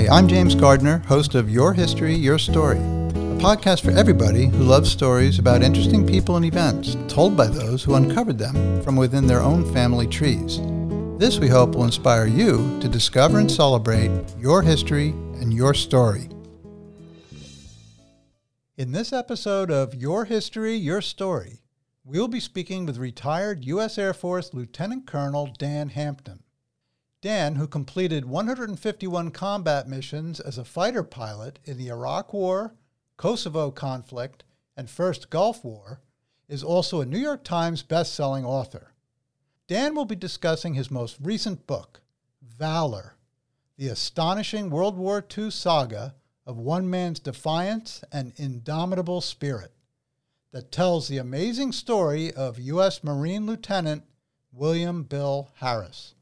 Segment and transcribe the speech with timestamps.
[0.00, 4.64] Hi, I'm James Gardner, host of Your History, Your Story, a podcast for everybody who
[4.64, 9.26] loves stories about interesting people and events told by those who uncovered them from within
[9.26, 10.58] their own family trees.
[11.18, 16.30] This, we hope, will inspire you to discover and celebrate your history and your story.
[18.78, 21.60] In this episode of Your History, Your Story,
[22.06, 23.98] we will be speaking with retired U.S.
[23.98, 26.42] Air Force Lieutenant Colonel Dan Hampton.
[27.22, 32.74] Dan, who completed 151 combat missions as a fighter pilot in the Iraq War,
[33.18, 36.00] Kosovo conflict, and First Gulf War,
[36.48, 38.94] is also a New York Times best-selling author.
[39.66, 42.00] Dan will be discussing his most recent book,
[42.42, 43.16] Valor,
[43.76, 46.14] the astonishing World War II saga
[46.46, 49.72] of one man's defiance and indomitable spirit,
[50.52, 53.04] that tells the amazing story of U.S.
[53.04, 54.04] Marine Lieutenant
[54.52, 56.14] William Bill Harris.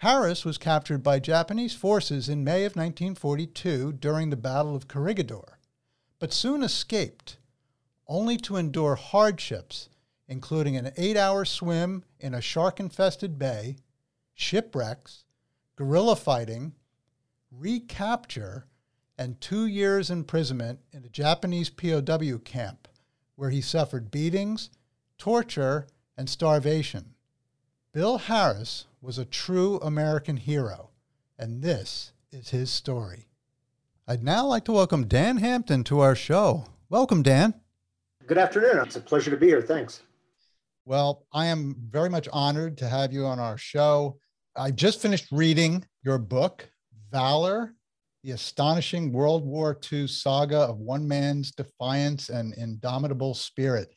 [0.00, 5.58] Harris was captured by Japanese forces in May of 1942 during the Battle of Corregidor,
[6.18, 7.38] but soon escaped,
[8.06, 9.88] only to endure hardships,
[10.28, 13.76] including an eight hour swim in a shark infested bay,
[14.34, 15.24] shipwrecks,
[15.76, 16.74] guerrilla fighting,
[17.50, 18.66] recapture,
[19.16, 22.86] and two years imprisonment in a Japanese POW camp,
[23.34, 24.68] where he suffered beatings,
[25.16, 25.86] torture,
[26.18, 27.15] and starvation.
[27.96, 30.90] Bill Harris was a true American hero,
[31.38, 33.30] and this is his story.
[34.06, 36.66] I'd now like to welcome Dan Hampton to our show.
[36.90, 37.54] Welcome, Dan.
[38.26, 38.80] Good afternoon.
[38.84, 39.62] It's a pleasure to be here.
[39.62, 40.02] Thanks.
[40.84, 44.18] Well, I am very much honored to have you on our show.
[44.54, 46.68] I just finished reading your book,
[47.10, 47.76] Valor
[48.22, 53.94] The Astonishing World War II Saga of One Man's Defiance and Indomitable Spirit.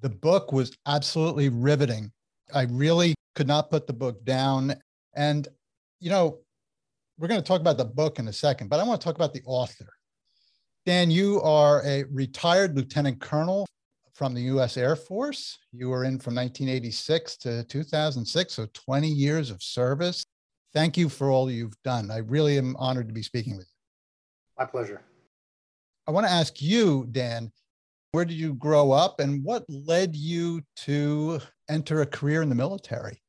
[0.00, 2.10] The book was absolutely riveting.
[2.52, 4.74] I really could not put the book down.
[5.14, 5.46] And,
[6.00, 6.40] you know,
[7.18, 9.14] we're going to talk about the book in a second, but I want to talk
[9.14, 9.86] about the author.
[10.84, 13.64] Dan, you are a retired lieutenant colonel
[14.12, 14.76] from the U.S.
[14.76, 15.56] Air Force.
[15.72, 20.24] You were in from 1986 to 2006, so 20 years of service.
[20.74, 22.10] Thank you for all you've done.
[22.10, 24.64] I really am honored to be speaking with you.
[24.64, 25.00] My pleasure.
[26.08, 27.52] I want to ask you, Dan,
[28.10, 32.56] where did you grow up and what led you to enter a career in the
[32.56, 33.22] military?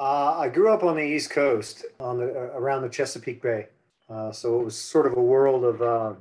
[0.00, 3.66] Uh, I grew up on the East Coast, on the uh, around the Chesapeake Bay.
[4.08, 6.14] Uh, so it was sort of a world of uh,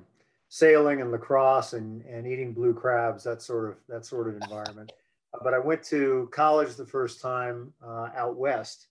[0.50, 4.92] sailing and lacrosse and, and eating blue crabs, that sort of that sort of environment.
[5.34, 8.88] Uh, but I went to college the first time uh, out west,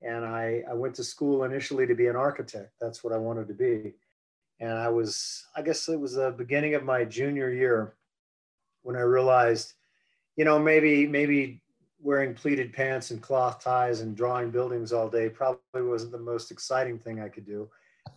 [0.00, 2.70] and I, I went to school initially to be an architect.
[2.80, 3.94] That's what I wanted to be.
[4.60, 7.94] And I was, I guess it was the beginning of my junior year
[8.82, 9.72] when I realized,
[10.36, 11.62] you know, maybe maybe
[12.02, 16.50] wearing pleated pants and cloth ties and drawing buildings all day probably wasn't the most
[16.50, 17.68] exciting thing I could do.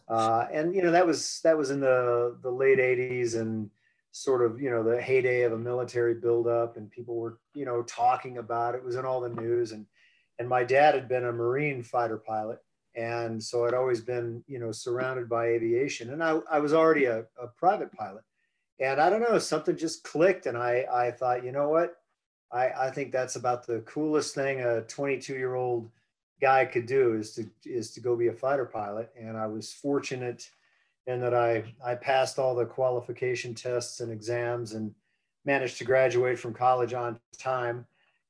[0.08, 3.70] Uh, and you know that was that was in the the late 80s and
[4.12, 7.82] sort of you know the heyday of a military buildup and people were you know
[7.84, 8.80] talking about it.
[8.80, 9.86] it was in all the news and
[10.40, 12.60] and my dad had been a marine fighter pilot
[12.96, 17.06] and so I'd always been you know surrounded by aviation and I, I was already
[17.06, 18.24] a, a private pilot
[18.80, 21.96] and I don't know something just clicked and I I thought you know what
[22.54, 25.90] I, I think that's about the coolest thing a 22 year old
[26.40, 29.12] guy could do is to is to go be a fighter pilot.
[29.20, 30.50] And I was fortunate
[31.08, 34.94] in that I I passed all the qualification tests and exams and
[35.46, 37.86] managed to graduate from college on time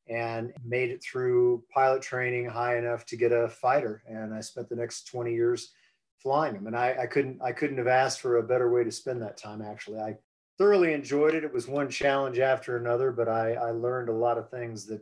[0.08, 4.04] and made it through pilot training high enough to get a fighter.
[4.08, 5.72] And I spent the next 20 years
[6.18, 6.68] flying them.
[6.68, 9.38] And I, I couldn't I couldn't have asked for a better way to spend that
[9.38, 9.62] time.
[9.62, 10.18] Actually, I
[10.58, 11.44] thoroughly enjoyed it.
[11.44, 15.02] It was one challenge after another, but I, I learned a lot of things that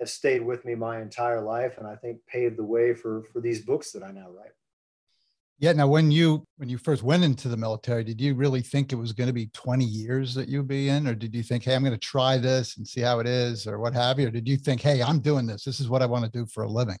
[0.00, 3.40] have stayed with me my entire life, and I think paved the way for for
[3.40, 4.52] these books that I now write.
[5.58, 5.72] Yeah.
[5.72, 8.96] Now, when you when you first went into the military, did you really think it
[8.96, 11.74] was going to be 20 years that you'd be in, or did you think, hey,
[11.74, 14.30] I'm going to try this and see how it is, or what have you, or
[14.30, 15.64] did you think, hey, I'm doing this.
[15.64, 16.98] This is what I want to do for a living.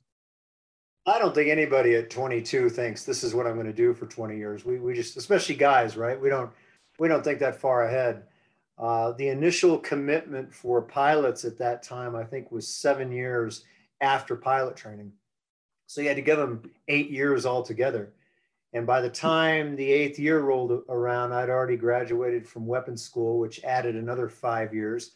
[1.06, 4.06] I don't think anybody at 22 thinks this is what I'm going to do for
[4.06, 4.64] 20 years.
[4.64, 6.20] We we just, especially guys, right?
[6.20, 6.52] We don't
[7.02, 8.22] we don't think that far ahead.
[8.78, 13.64] Uh, the initial commitment for pilots at that time, I think, was seven years
[14.00, 15.10] after pilot training.
[15.88, 18.12] So you had to give them eight years altogether.
[18.72, 23.40] And by the time the eighth year rolled around, I'd already graduated from weapons school,
[23.40, 25.10] which added another five years.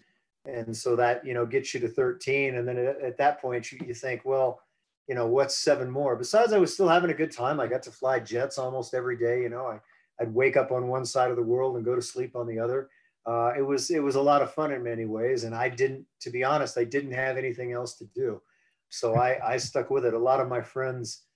[0.45, 2.57] And so that, you know, gets you to 13.
[2.57, 4.61] And then at, at that point, you, you think, well,
[5.07, 6.17] you know, what's seven more?
[6.17, 7.61] Besides, I was still having a good time.
[7.61, 9.43] I got to fly jets almost every day.
[9.43, 9.79] You know, I
[10.21, 12.59] I'd wake up on one side of the world and go to sleep on the
[12.59, 12.89] other.
[13.27, 16.07] Uh, it was it was a lot of fun in many ways, and I didn't,
[16.21, 18.41] to be honest, I didn't have anything else to do,
[18.89, 20.15] so I, I stuck with it.
[20.15, 21.27] A lot of my friends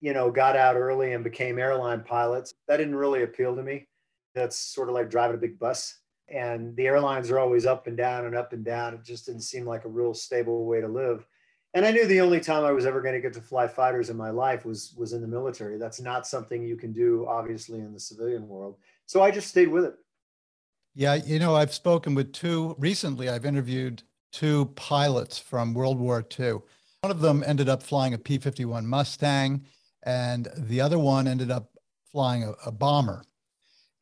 [0.00, 2.54] you know, got out early and became airline pilots.
[2.68, 3.88] That didn't really appeal to me.
[4.34, 5.98] That's sort of like driving a big bus.
[6.28, 8.94] And the airlines are always up and down and up and down.
[8.94, 11.26] It just didn't seem like a real stable way to live.
[11.76, 14.08] And I knew the only time I was ever going to get to fly fighters
[14.08, 15.76] in my life was was in the military.
[15.76, 18.78] That's not something you can do, obviously, in the civilian world.
[19.04, 19.94] So I just stayed with it.
[20.94, 23.28] Yeah, you know, I've spoken with two recently.
[23.28, 24.02] I've interviewed
[24.32, 26.60] two pilots from World War II.
[27.02, 29.62] One of them ended up flying a P 51 Mustang,
[30.02, 31.72] and the other one ended up
[32.10, 33.22] flying a, a bomber.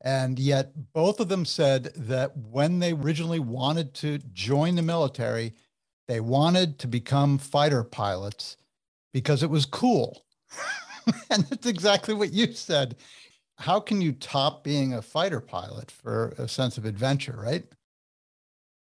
[0.01, 5.55] And yet, both of them said that when they originally wanted to join the military,
[6.09, 8.57] they wanted to become fighter pilots
[9.13, 10.25] because it was cool.
[11.31, 12.97] and that's exactly what you said.
[13.59, 17.65] How can you top being a fighter pilot for a sense of adventure, right?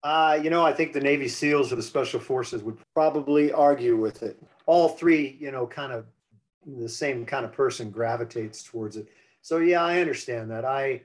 [0.03, 3.95] Uh, you know, I think the Navy SEALs or the Special Forces would probably argue
[3.95, 4.37] with it.
[4.65, 6.05] All three, you know, kind of
[6.65, 9.07] the same kind of person gravitates towards it.
[9.41, 10.65] So yeah, I understand that.
[10.65, 11.01] I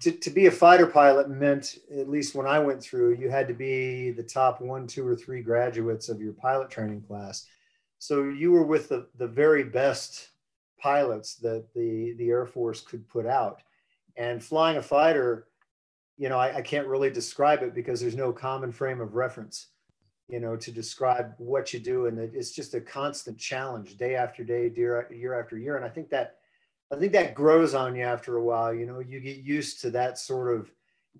[0.00, 3.48] to, to be a fighter pilot meant, at least when I went through, you had
[3.48, 7.46] to be the top one, two, or three graduates of your pilot training class.
[7.98, 10.28] So you were with the, the very best
[10.78, 13.62] pilots that the, the Air Force could put out.
[14.18, 15.48] And flying a fighter,
[16.18, 19.68] you know, I, I can't really describe it because there's no common frame of reference,
[20.28, 22.06] you know, to describe what you do.
[22.06, 25.76] And it's just a constant challenge day after day, year, year after year.
[25.76, 26.36] And I think that
[26.92, 28.72] I think that grows on you after a while.
[28.72, 30.70] You know, you get used to that sort of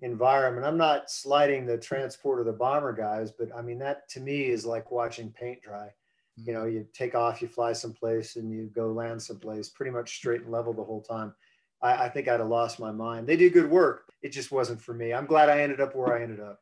[0.01, 0.65] environment.
[0.65, 4.45] I'm not sliding the transport or the bomber guys, but I mean, that to me
[4.45, 5.89] is like watching paint dry.
[6.37, 10.15] You know, you take off, you fly someplace, and you go land someplace pretty much
[10.15, 11.33] straight and level the whole time.
[11.81, 13.27] I, I think I'd have lost my mind.
[13.27, 14.13] They do good work.
[14.21, 15.13] It just wasn't for me.
[15.13, 16.61] I'm glad I ended up where I ended up.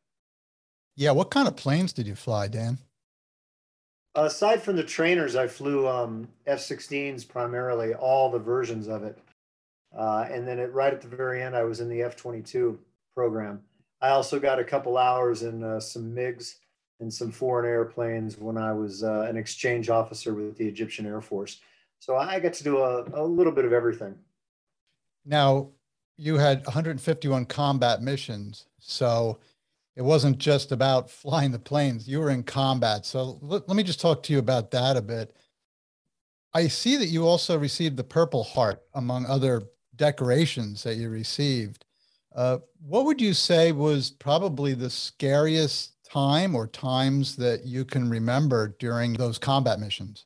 [0.95, 1.11] Yeah.
[1.11, 2.79] What kind of planes did you fly, Dan?
[4.15, 9.17] Aside from the trainers, I flew um, F-16s primarily, all the versions of it.
[9.95, 12.77] Uh, and then right at the very end, I was in the F-22
[13.13, 13.61] program.
[14.01, 16.55] I also got a couple hours in uh, some MiGs
[16.99, 21.21] and some foreign airplanes when I was uh, an exchange officer with the Egyptian Air
[21.21, 21.59] Force.
[21.99, 24.15] So I got to do a, a little bit of everything.
[25.25, 25.71] Now,
[26.17, 28.67] you had 151 combat missions.
[28.79, 29.39] So
[29.95, 32.07] it wasn't just about flying the planes.
[32.07, 33.05] You were in combat.
[33.05, 35.35] So let, let, me just talk to you about that a bit.
[36.53, 39.63] I see that you also received the purple heart among other
[39.95, 41.85] decorations that you received.
[42.33, 48.09] Uh, what would you say was probably the scariest time or times that you can
[48.09, 50.25] remember during those combat missions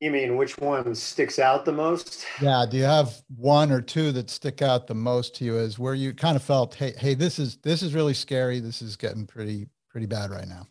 [0.00, 2.24] you mean which one sticks out the most?
[2.40, 2.64] Yeah.
[2.68, 5.94] Do you have one or two that stick out the most to you as where
[5.94, 8.60] you kind of felt, hey, hey, this is this is really scary.
[8.60, 10.66] This is getting pretty pretty bad right now.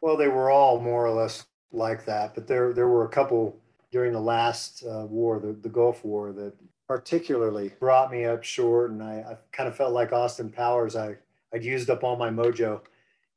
[0.00, 3.56] Well, they were all more or less like that, but there there were a couple
[3.90, 6.52] during the last uh, war, the, the Gulf War, that
[6.86, 10.96] particularly brought me up short, and I, I kind of felt like Austin Powers.
[10.96, 11.16] I
[11.52, 12.80] I'd used up all my mojo.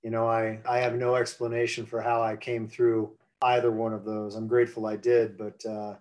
[0.04, 3.12] You know, I I have no explanation for how I came through
[3.42, 4.36] either one of those.
[4.36, 5.96] I'm grateful I did, but uh,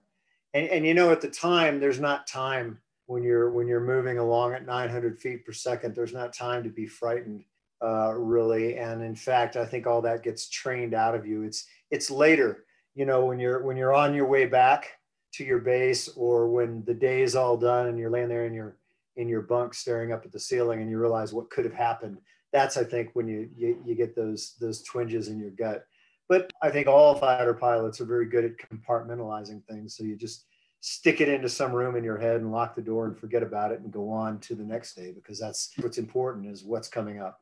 [0.55, 4.19] and and you know at the time there's not time when you're when you're moving
[4.19, 5.95] along at 900 feet per second.
[5.95, 7.45] There's not time to be frightened
[7.83, 11.43] uh, really, and in fact I think all that gets trained out of you.
[11.43, 12.65] It's it's later,
[12.95, 14.93] you know, when you're when you're on your way back
[15.33, 18.55] to your base or when the day is all done and you're laying there in
[18.55, 18.77] your
[19.17, 22.19] in your bunk staring up at the ceiling and you realize what could have happened
[22.53, 25.85] that's i think when you you, you get those those twinges in your gut
[26.31, 29.97] but I think all fighter pilots are very good at compartmentalizing things.
[29.97, 30.47] So you just
[30.79, 33.73] stick it into some room in your head and lock the door and forget about
[33.73, 37.21] it and go on to the next day because that's what's important is what's coming
[37.21, 37.41] up.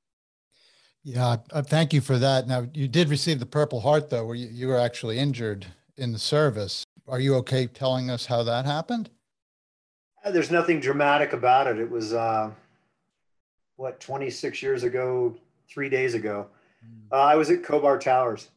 [1.05, 2.49] Yeah, uh, thank you for that.
[2.49, 5.67] Now, you did receive the Purple Heart, though, where you, you were actually injured
[5.99, 6.83] in the service.
[7.07, 9.11] Are you okay telling us how that happened?
[10.25, 11.79] Uh, there's nothing dramatic about it.
[11.79, 12.51] It was, uh,
[13.77, 15.37] what, 26 years ago,
[15.69, 16.47] three days ago.
[16.83, 17.13] Hmm.
[17.13, 18.49] Uh, I was at Khobar Towers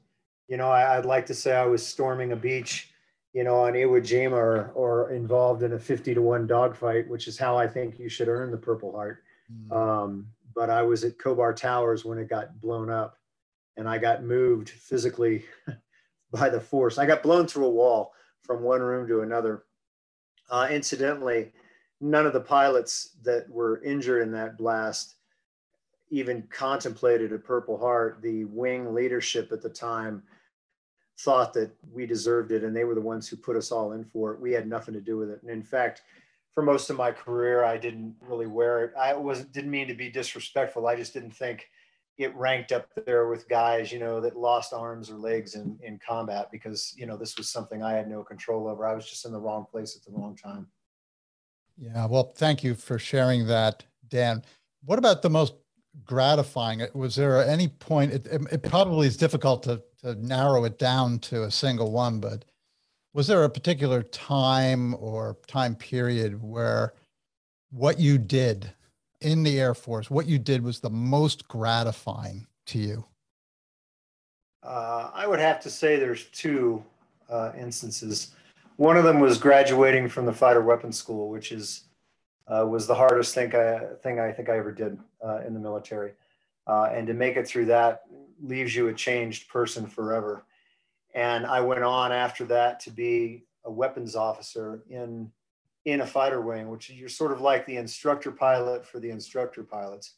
[0.52, 2.90] you know, I, would like to say I was storming a beach,
[3.32, 7.30] you know, on Iwo Jima or, or involved in a 50 to one dogfight, which
[7.30, 9.24] is how I think you should earn the Purple Heart.
[9.50, 9.72] Mm.
[9.74, 13.18] Um, but I was at Khobar Towers when it got blown up
[13.78, 15.46] and I got moved physically
[16.34, 16.98] by the force.
[16.98, 19.64] I got blown through a wall from one room to another.
[20.50, 21.54] Uh, incidentally,
[22.02, 25.16] none of the pilots that were injured in that blast
[26.10, 28.22] even contemplated a Purple Heart.
[28.22, 30.24] The wing leadership at the time
[31.24, 34.04] thought that we deserved it and they were the ones who put us all in
[34.04, 34.40] for it.
[34.40, 35.42] We had nothing to do with it.
[35.42, 36.02] And in fact,
[36.54, 38.94] for most of my career, I didn't really wear it.
[39.00, 40.88] I was didn't mean to be disrespectful.
[40.88, 41.68] I just didn't think,
[42.18, 46.00] it ranked up there with guys, you know, that lost arms or legs in, in
[46.06, 48.86] combat because, you know, this was something I had no control over.
[48.86, 50.68] I was just in the wrong place at the wrong time.
[51.78, 52.06] Yeah.
[52.06, 54.44] Well, thank you for sharing that, Dan.
[54.86, 55.54] What about the most
[56.06, 56.80] gratifying?
[56.80, 58.12] It was there any point?
[58.12, 62.20] It, it, it probably is difficult to, to narrow it down to a single one,
[62.20, 62.46] but
[63.14, 66.94] was there a particular time or time period where
[67.72, 68.72] what you did
[69.22, 73.06] in the Air Force, what you did was the most gratifying to you?
[74.64, 76.84] Uh, I would have to say there's two
[77.30, 78.32] uh, instances.
[78.78, 81.84] One of them was graduating from the fighter weapons school, which is
[82.52, 85.60] uh, was the hardest thing I, thing I think I ever did uh, in the
[85.60, 86.14] military.
[86.68, 88.04] Uh, and to make it through that
[88.42, 90.44] leaves you a changed person forever.
[91.14, 95.32] And I went on after that to be a weapons officer in
[95.86, 99.64] in a fighter wing, which you're sort of like the instructor pilot for the instructor
[99.64, 100.14] pilots.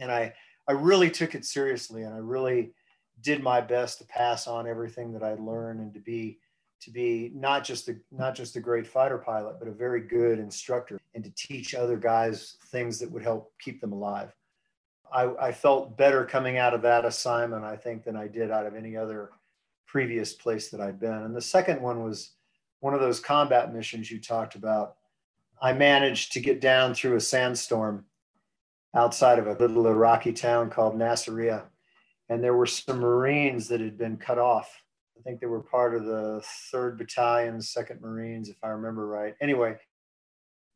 [0.00, 0.34] And I,
[0.66, 2.72] I really took it seriously and I really
[3.22, 6.38] did my best to pass on everything that I learned and to be,
[6.80, 10.38] to be not just a, not just a great fighter pilot, but a very good
[10.38, 14.34] instructor and to teach other guys things that would help keep them alive.
[15.12, 18.66] I, I felt better coming out of that assignment, I think, than I did out
[18.66, 19.30] of any other
[19.86, 21.12] previous place that I'd been.
[21.12, 22.30] And the second one was,
[22.78, 24.96] one of those combat missions you talked about,
[25.60, 28.06] I managed to get down through a sandstorm
[28.94, 31.64] outside of a little Iraqi town called Nasiriyah.
[32.28, 34.82] And there were some Marines that had been cut off.
[35.20, 39.34] I think they were part of the 3rd Battalion, 2nd Marines, if I remember right.
[39.42, 39.76] Anyway,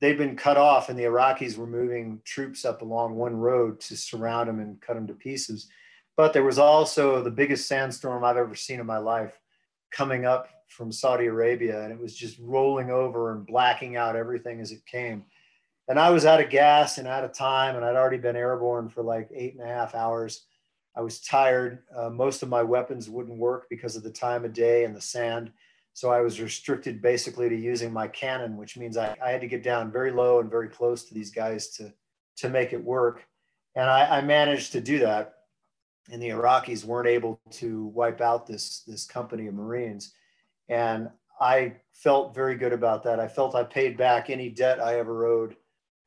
[0.01, 3.97] they'd been cut off, and the Iraqis were moving troops up along one road to
[3.97, 5.69] surround them and cut them to pieces.
[6.15, 9.41] But there was also the biggest sandstorm I've ever seen in my life
[9.91, 14.61] coming up from Saudi Arabia, and it was just rolling over and blacking out everything
[14.61, 15.25] as it came.
[15.89, 18.91] And I was out of gas and out of time, and I'd already been airborne
[18.91, 20.45] for like eight and a half hours.
[20.97, 21.83] I was tired.
[21.95, 25.01] Uh, most of my weapons wouldn't work because of the time of day and the
[25.01, 25.51] sand.
[25.93, 29.47] So I was restricted basically to using my cannon, which means I, I had to
[29.47, 31.93] get down very low and very close to these guys to,
[32.37, 33.27] to make it work.
[33.77, 35.35] And I, I managed to do that.
[36.11, 40.13] And the Iraqis weren't able to wipe out this, this company of Marines.
[40.69, 41.09] And
[41.41, 43.21] I felt very good about that.
[43.21, 45.57] I felt I paid back any debt I ever owed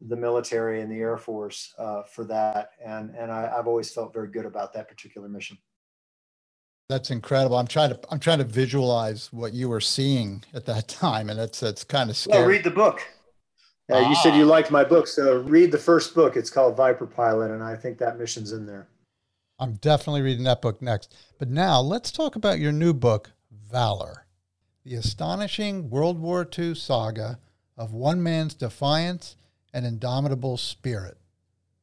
[0.02, 2.72] the military and the Air Force uh, for that.
[2.86, 5.58] And, and I, have always felt very good about that particular mission.
[6.90, 7.58] That's incredible.
[7.58, 11.38] I'm trying to I'm trying to visualize what you were seeing at that time, and
[11.38, 12.40] it's it's kind of scary.
[12.40, 13.02] Well, read the book.
[13.92, 14.10] Uh, ah.
[14.10, 16.38] You said you liked my book, so read the first book.
[16.38, 18.88] It's called Viper Pilot, and I think that mission's in there.
[19.60, 21.14] I'm definitely reading that book next.
[21.40, 24.28] But now let's talk about your new book, Valor
[24.88, 27.40] the astonishing World War II saga
[27.76, 29.36] of one man's defiance
[29.78, 31.20] and indomitable spirit.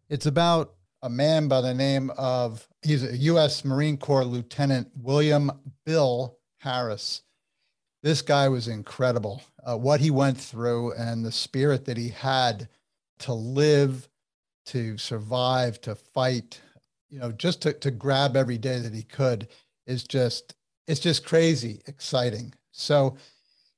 [0.09, 3.65] It's about a man by the name of, he's a U.S.
[3.65, 5.53] Marine Corps Lieutenant William
[5.87, 7.23] Bill Harris.
[8.03, 9.43] This guy was incredible.
[9.65, 12.69] Uh, what he went through and the spirit that he had
[13.21, 14.09] to live,
[14.67, 16.61] to survive, to fight,
[17.11, 19.47] you know, just to, to grab every day that he could
[19.87, 20.57] is just,
[20.89, 22.53] it's just crazy exciting.
[22.73, 23.17] So,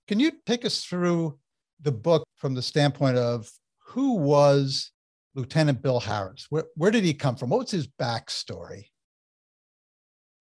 [0.08, 1.38] can you take us through
[1.82, 3.50] the book from the standpoint of
[3.88, 4.90] who was
[5.34, 6.46] Lieutenant Bill Harris?
[6.50, 7.50] Where, where did he come from?
[7.50, 8.86] What was his backstory?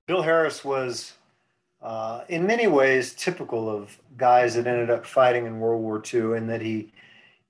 [0.07, 1.13] Bill Harris was,
[1.81, 6.37] uh, in many ways, typical of guys that ended up fighting in World War II,
[6.37, 6.91] and that he,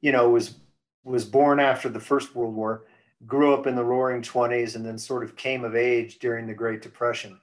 [0.01, 0.55] you know, was
[1.03, 2.85] was born after the First World War,
[3.27, 6.53] grew up in the Roaring Twenties, and then sort of came of age during the
[6.53, 7.39] Great Depression.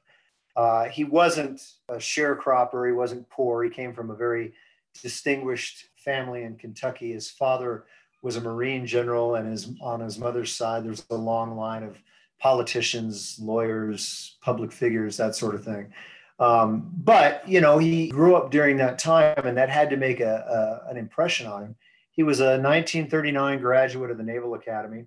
[0.56, 2.86] Uh, he wasn't a sharecropper.
[2.86, 3.62] He wasn't poor.
[3.62, 4.52] He came from a very
[5.00, 7.12] distinguished family in Kentucky.
[7.12, 7.84] His father
[8.22, 11.98] was a Marine general, and his on his mother's side, there's a long line of
[12.38, 15.92] politicians, lawyers, public figures, that sort of thing.
[16.38, 20.20] Um, but you know, he grew up during that time, and that had to make
[20.20, 21.76] a, a, an impression on him.
[22.12, 25.04] He was a 1939 graduate of the Naval Academy,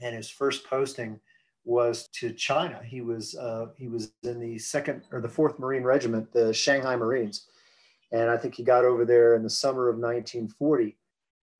[0.00, 1.20] and his first posting
[1.64, 2.80] was to China.
[2.84, 6.96] He was uh, he was in the second or the fourth Marine Regiment, the Shanghai
[6.96, 7.46] Marines,
[8.12, 10.96] and I think he got over there in the summer of 1940.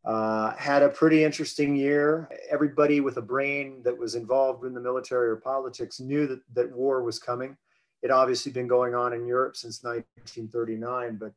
[0.04, 2.28] Uh, had a pretty interesting year.
[2.50, 6.73] Everybody with a brain that was involved in the military or politics knew that, that
[6.73, 7.57] war was coming.
[8.02, 11.33] It obviously been going on in Europe since 1939, but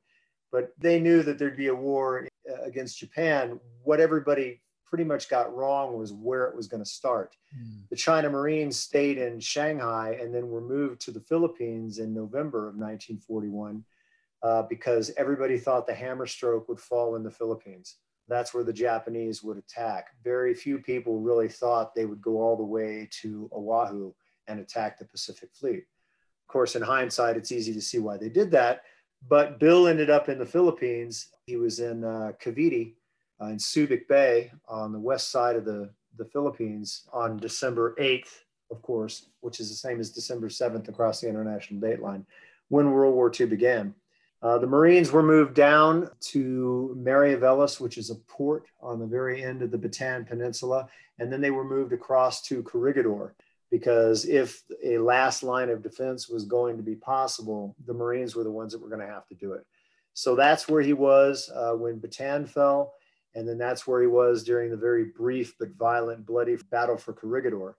[0.51, 2.27] but they knew that there'd be a war
[2.63, 3.59] against Japan.
[3.83, 7.35] What everybody pretty much got wrong was where it was going to start.
[7.57, 7.89] Mm.
[7.89, 12.69] The China Marines stayed in Shanghai and then were moved to the Philippines in November
[12.69, 13.83] of 1941
[14.43, 17.95] uh, because everybody thought the hammer stroke would fall in the Philippines.
[18.27, 20.07] That's where the Japanese would attack.
[20.23, 24.13] Very few people really thought they would go all the way to Oahu
[24.47, 25.83] and attack the Pacific Fleet.
[26.43, 28.83] Of course, in hindsight, it's easy to see why they did that.
[29.27, 31.29] But Bill ended up in the Philippines.
[31.45, 32.95] He was in uh, Cavite
[33.41, 38.43] uh, in Subic Bay on the west side of the, the Philippines on December 8th,
[38.71, 42.25] of course, which is the same as December 7th across the international date line,
[42.69, 43.95] when World War II began.
[44.43, 49.41] Uh, the Marines were moved down to Mariveles, which is a port on the very
[49.41, 53.35] end of the Bataan Peninsula, and then they were moved across to Corregidor
[53.71, 58.43] because if a last line of defense was going to be possible, the Marines were
[58.43, 59.65] the ones that were going to have to do it.
[60.13, 62.93] So that's where he was uh, when Bataan fell,
[63.35, 67.13] and then that's where he was during the very brief but violent, bloody battle for
[67.13, 67.77] Corregidor.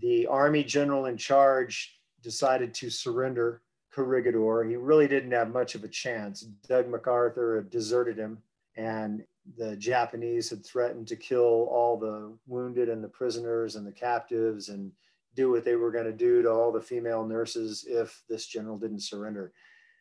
[0.00, 3.60] The Army general in charge decided to surrender
[3.96, 4.62] Corregidor.
[4.62, 6.42] He really didn't have much of a chance.
[6.68, 8.36] Doug MacArthur had deserted him,
[8.76, 9.24] and
[9.56, 14.68] the Japanese had threatened to kill all the wounded and the prisoners and the captives
[14.68, 14.92] and
[15.34, 18.76] do what they were going to do to all the female nurses if this general
[18.76, 19.54] didn't surrender.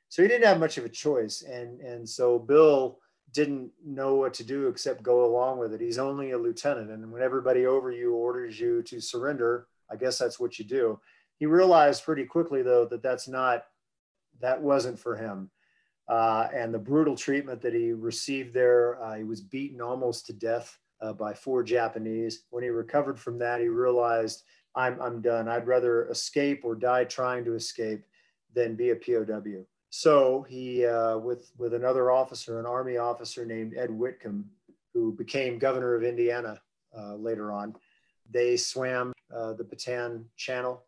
[0.10, 1.44] So he didn't have much of a choice.
[1.44, 3.00] And, and so Bill
[3.32, 5.80] didn't know what to do except go along with it.
[5.80, 6.92] He's only a lieutenant.
[6.92, 11.00] And when everybody over you orders you to surrender, I guess that's what you do.
[11.38, 13.66] He realized pretty quickly, though, that that's not
[14.42, 15.50] that wasn't for him.
[16.08, 20.34] Uh, and the brutal treatment that he received there, uh, he was beaten almost to
[20.34, 22.44] death uh, by four Japanese.
[22.52, 24.44] When he recovered from that, he realized,
[24.76, 25.48] I'm, I'm done.
[25.48, 28.06] I'd rather escape or die trying to escape
[28.54, 29.66] than be a POW.
[29.90, 34.46] So he, uh, with, with another officer, an Army officer named Ed Whitcomb,
[34.94, 36.62] who became governor of Indiana
[36.98, 37.76] uh, later on,
[38.30, 40.84] they swam uh, the Bataan Channel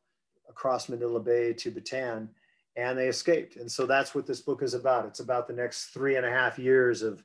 [0.50, 2.30] across Manila Bay to Bataan
[2.78, 3.56] and they escaped.
[3.56, 5.08] And so that's what this book is about.
[5.08, 7.24] It's about the next three and a half years of,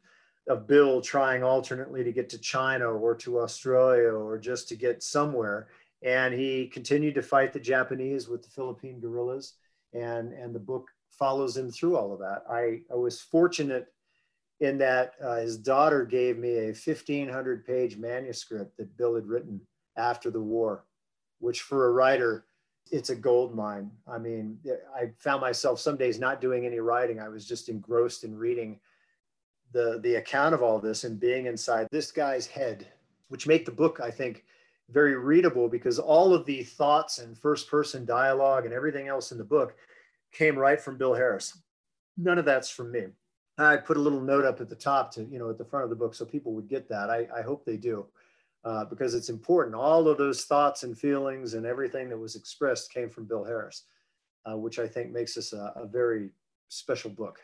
[0.49, 5.03] of Bill trying alternately to get to China or to Australia or just to get
[5.03, 5.69] somewhere.
[6.03, 9.55] And he continued to fight the Japanese with the Philippine guerrillas.
[9.93, 12.45] And, and the book follows him through all of that.
[12.51, 13.89] I, I was fortunate
[14.61, 19.61] in that uh, his daughter gave me a 1500 page manuscript that Bill had written
[19.99, 20.87] after the war,
[21.41, 22.47] which for a writer
[22.91, 23.91] it's a gold mine.
[24.07, 24.59] I mean,
[24.95, 27.21] I found myself some days not doing any writing.
[27.21, 28.81] I was just engrossed in reading
[29.73, 32.87] the the account of all this and being inside this guy's head,
[33.29, 34.45] which make the book, I think,
[34.91, 39.39] very readable because all of the thoughts and first person dialogue and everything else in
[39.39, 39.75] the book
[40.33, 41.59] came right from Bill Harris.
[42.19, 43.07] None of that's from me.
[43.59, 45.85] I put a little note up at the top to, you know, at the front
[45.85, 47.11] of the book so people would get that.
[47.11, 48.07] I, I hope they do
[48.65, 49.75] uh, because it's important.
[49.75, 53.85] All of those thoughts and feelings and everything that was expressed came from Bill Harris,
[54.47, 56.31] uh, which I think makes this a, a very
[56.69, 57.41] special book.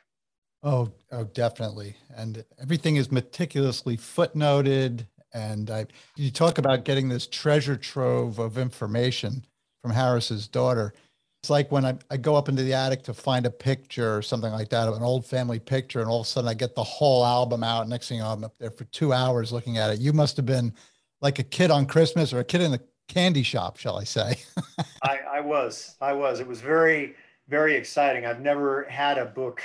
[0.63, 1.97] Oh, oh, definitely.
[2.17, 5.07] And everything is meticulously footnoted.
[5.33, 9.45] And I, you talk about getting this treasure trove of information
[9.83, 10.95] from Harris's daughter.
[11.43, 14.23] It's like when I, I go up into the attic to find a picture or
[14.23, 16.75] something like that of an old family picture, and all of a sudden I get
[16.75, 17.89] the whole album out.
[17.89, 20.01] Next thing you know, I'm up there for two hours looking at it.
[20.01, 20.75] You must have been
[21.21, 24.39] like a kid on Christmas or a kid in the candy shop, shall I say?
[25.03, 25.97] I, I was.
[26.01, 26.41] I was.
[26.41, 27.15] It was very,
[27.49, 28.27] very exciting.
[28.27, 29.63] I've never had a book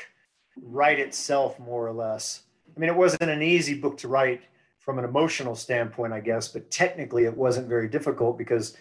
[0.62, 2.44] write itself, more or less.
[2.76, 4.42] I mean, it wasn't an easy book to write
[4.80, 8.76] from an emotional standpoint, I guess, but technically it wasn't very difficult because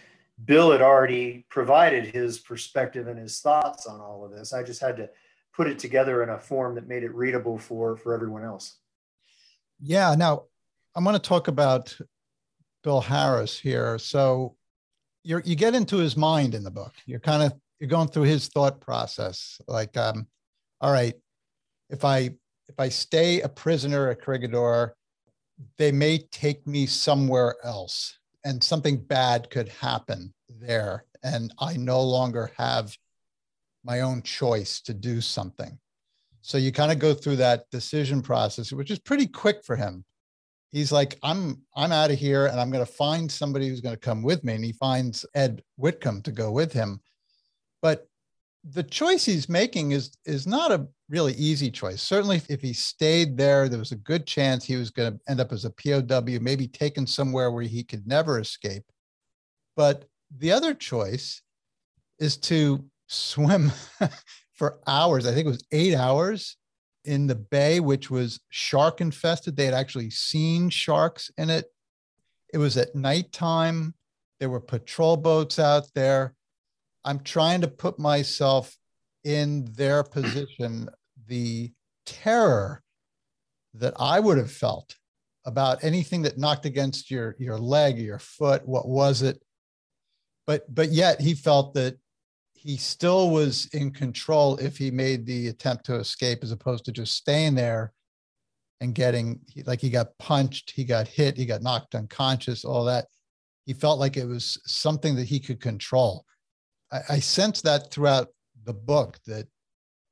[0.45, 4.53] Bill had already provided his perspective and his thoughts on all of this.
[4.53, 5.09] I just had to
[5.55, 8.77] put it together in a form that made it readable for for everyone else.
[9.79, 10.15] Yeah.
[10.17, 10.43] Now,
[10.95, 11.95] I'm going to talk about
[12.83, 13.97] Bill Harris here.
[13.97, 14.55] So
[15.23, 16.93] you you get into his mind in the book.
[17.05, 19.59] You're kind of you're going through his thought process.
[19.67, 20.27] Like, um,
[20.81, 21.15] all right,
[21.89, 22.31] if I
[22.67, 24.95] if I stay a prisoner at Corregidor,
[25.77, 32.01] they may take me somewhere else, and something bad could happen there, and I no
[32.01, 32.95] longer have
[33.83, 35.77] my own choice to do something.
[36.41, 40.03] So you kind of go through that decision process, which is pretty quick for him
[40.73, 43.95] he's like, I'm I'm out of here and I'm going to find somebody who's going
[43.95, 44.55] to come with me.
[44.55, 46.99] And he finds Ed Whitcomb to go with him.
[47.81, 48.07] But
[48.65, 52.01] the choice he's making is is not a really easy choice.
[52.01, 55.39] Certainly, if he stayed there, there was a good chance he was going to end
[55.39, 58.83] up as a POW, maybe taken somewhere where he could never escape.
[59.75, 60.05] But
[60.39, 61.41] the other choice
[62.19, 63.71] is to swim
[64.53, 65.27] for hours.
[65.27, 66.57] I think it was eight hours
[67.05, 69.55] in the bay, which was shark infested.
[69.55, 71.65] They had actually seen sharks in it.
[72.53, 73.93] It was at nighttime.
[74.39, 76.35] There were patrol boats out there.
[77.05, 78.77] I'm trying to put myself
[79.23, 80.89] in their position,
[81.27, 81.71] the
[82.05, 82.81] terror
[83.73, 84.95] that I would have felt
[85.45, 88.67] about anything that knocked against your, your leg or your foot.
[88.67, 89.41] What was it?
[90.45, 91.97] but but yet he felt that
[92.63, 96.93] he still was in control if he made the attempt to escape as opposed to
[96.93, 97.91] just staying there
[98.79, 103.07] and getting like he got punched he got hit he got knocked unconscious all that.
[103.65, 106.25] He felt like it was something that he could control.
[106.91, 108.29] I, I sense that throughout
[108.65, 109.47] the book that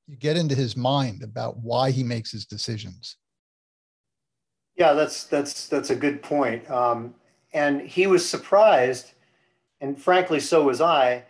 [0.08, 3.16] you get into his mind about why he makes his decisions.
[4.76, 6.70] Yeah that's that's that's a good point.
[6.70, 7.16] Um,
[7.54, 9.14] and he was surprised
[9.82, 11.24] and frankly, so was I,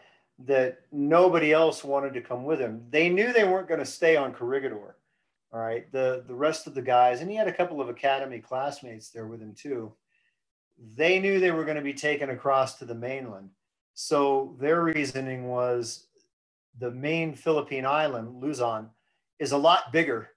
[0.45, 2.83] that nobody else wanted to come with him.
[2.89, 4.95] They knew they weren't going to stay on Corregidor.
[5.53, 5.91] All right.
[5.91, 9.27] The the rest of the guys, and he had a couple of academy classmates there
[9.27, 9.93] with him too.
[10.95, 13.49] They knew they were going to be taken across to the mainland.
[13.93, 16.07] So their reasoning was
[16.79, 18.89] the main Philippine island, Luzon,
[19.39, 20.29] is a lot bigger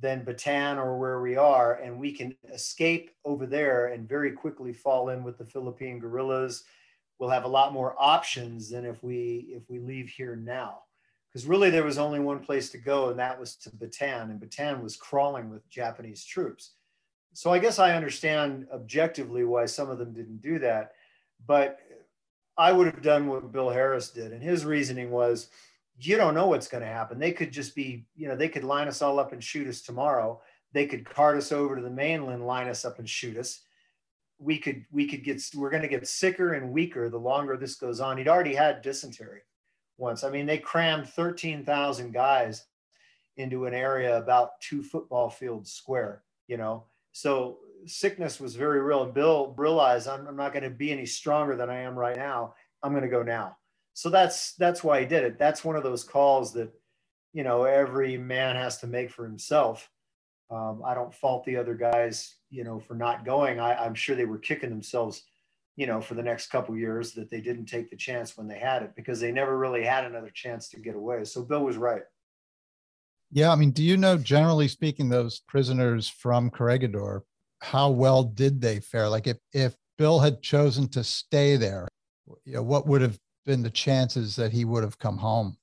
[0.00, 4.72] than Bataan or where we are, and we can escape over there and very quickly
[4.72, 6.64] fall in with the Philippine guerrillas
[7.18, 10.80] we'll have a lot more options than if we if we leave here now.
[11.32, 14.40] Because really there was only one place to go and that was to Bataan and
[14.40, 16.72] Bataan was crawling with Japanese troops.
[17.32, 20.92] So I guess I understand objectively why some of them didn't do that
[21.46, 21.80] but
[22.56, 25.48] I would have done what Bill Harris did and his reasoning was
[25.98, 27.18] you don't know what's going to happen.
[27.18, 29.82] They could just be you know they could line us all up and shoot us
[29.82, 30.40] tomorrow.
[30.72, 33.60] They could cart us over to the mainland line us up and shoot us
[34.38, 37.76] we could we could get we're going to get sicker and weaker the longer this
[37.76, 38.18] goes on.
[38.18, 39.42] He'd already had dysentery
[39.96, 40.24] once.
[40.24, 42.66] I mean, they crammed 13,000 guys
[43.36, 46.84] into an area about two football fields square, you know.
[47.12, 49.04] So sickness was very real.
[49.04, 52.16] And Bill realized I'm, I'm not going to be any stronger than I am right
[52.16, 52.54] now.
[52.82, 53.56] I'm going to go now.
[53.94, 55.38] So that's that's why he did it.
[55.38, 56.70] That's one of those calls that,
[57.32, 59.88] you know, every man has to make for himself.
[60.50, 63.60] Um, I don't fault the other guys, you know, for not going.
[63.60, 65.24] I, am sure they were kicking themselves,
[65.76, 68.58] you know, for the next couple years that they didn't take the chance when they
[68.58, 71.24] had it because they never really had another chance to get away.
[71.24, 72.02] So Bill was right.
[73.32, 77.24] Yeah, I mean, do you know, generally speaking, those prisoners from Corregidor,
[77.60, 79.08] how well did they fare?
[79.08, 81.88] Like, if if Bill had chosen to stay there,
[82.44, 85.56] you know, what would have been the chances that he would have come home?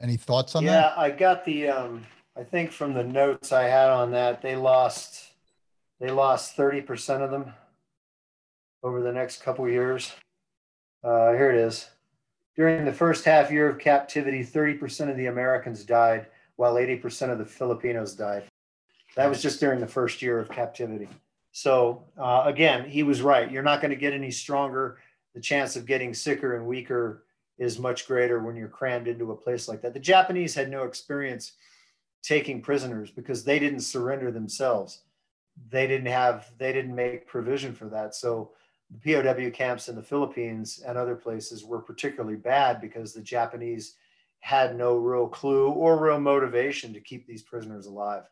[0.00, 0.94] Any thoughts on yeah, that?
[0.96, 2.06] Yeah, I got the um,
[2.38, 5.32] I think from the notes I had on that, they lost
[5.98, 7.54] they lost 30% of them
[8.82, 10.12] over the next couple years.
[11.02, 11.88] Uh, here it is.
[12.54, 17.38] During the first half year of captivity, 30% of the Americans died, while 80% of
[17.38, 18.44] the Filipinos died.
[19.14, 21.08] That was just during the first year of captivity.
[21.52, 23.50] So, uh, again, he was right.
[23.50, 24.98] You're not going to get any stronger.
[25.34, 27.24] The chance of getting sicker and weaker
[27.56, 29.94] is much greater when you're crammed into a place like that.
[29.94, 31.52] The Japanese had no experience
[32.26, 35.02] taking prisoners because they didn't surrender themselves.
[35.70, 38.14] They didn't have, they didn't make provision for that.
[38.14, 38.50] So
[38.90, 43.94] the POW camps in the Philippines and other places were particularly bad because the Japanese
[44.40, 48.24] had no real clue or real motivation to keep these prisoners alive.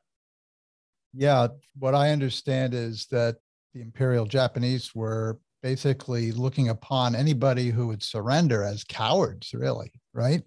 [1.13, 3.37] Yeah, what I understand is that
[3.73, 10.43] the Imperial Japanese were basically looking upon anybody who would surrender as cowards, really, right?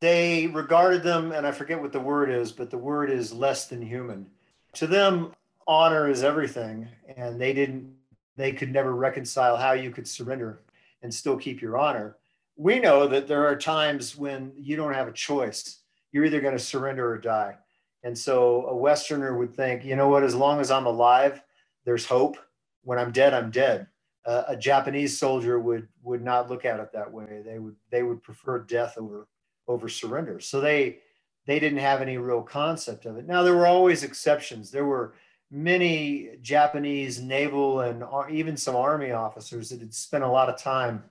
[0.00, 3.66] They regarded them, and I forget what the word is, but the word is less
[3.66, 4.26] than human.
[4.74, 5.32] To them,
[5.66, 7.94] honor is everything, and they didn't,
[8.36, 10.60] they could never reconcile how you could surrender
[11.02, 12.16] and still keep your honor.
[12.56, 15.80] We know that there are times when you don't have a choice.
[16.12, 17.56] You're either going to surrender or die.
[18.02, 21.42] And so a Westerner would think, you know what, as long as I'm alive,
[21.84, 22.36] there's hope.
[22.82, 23.88] When I'm dead, I'm dead.
[24.24, 27.42] Uh, a Japanese soldier would would not look at it that way.
[27.44, 29.28] They would they would prefer death over
[29.68, 30.40] over surrender.
[30.40, 30.98] So they
[31.46, 33.26] they didn't have any real concept of it.
[33.26, 34.70] Now there were always exceptions.
[34.70, 35.14] There were
[35.50, 41.04] many Japanese naval and even some army officers that had spent a lot of time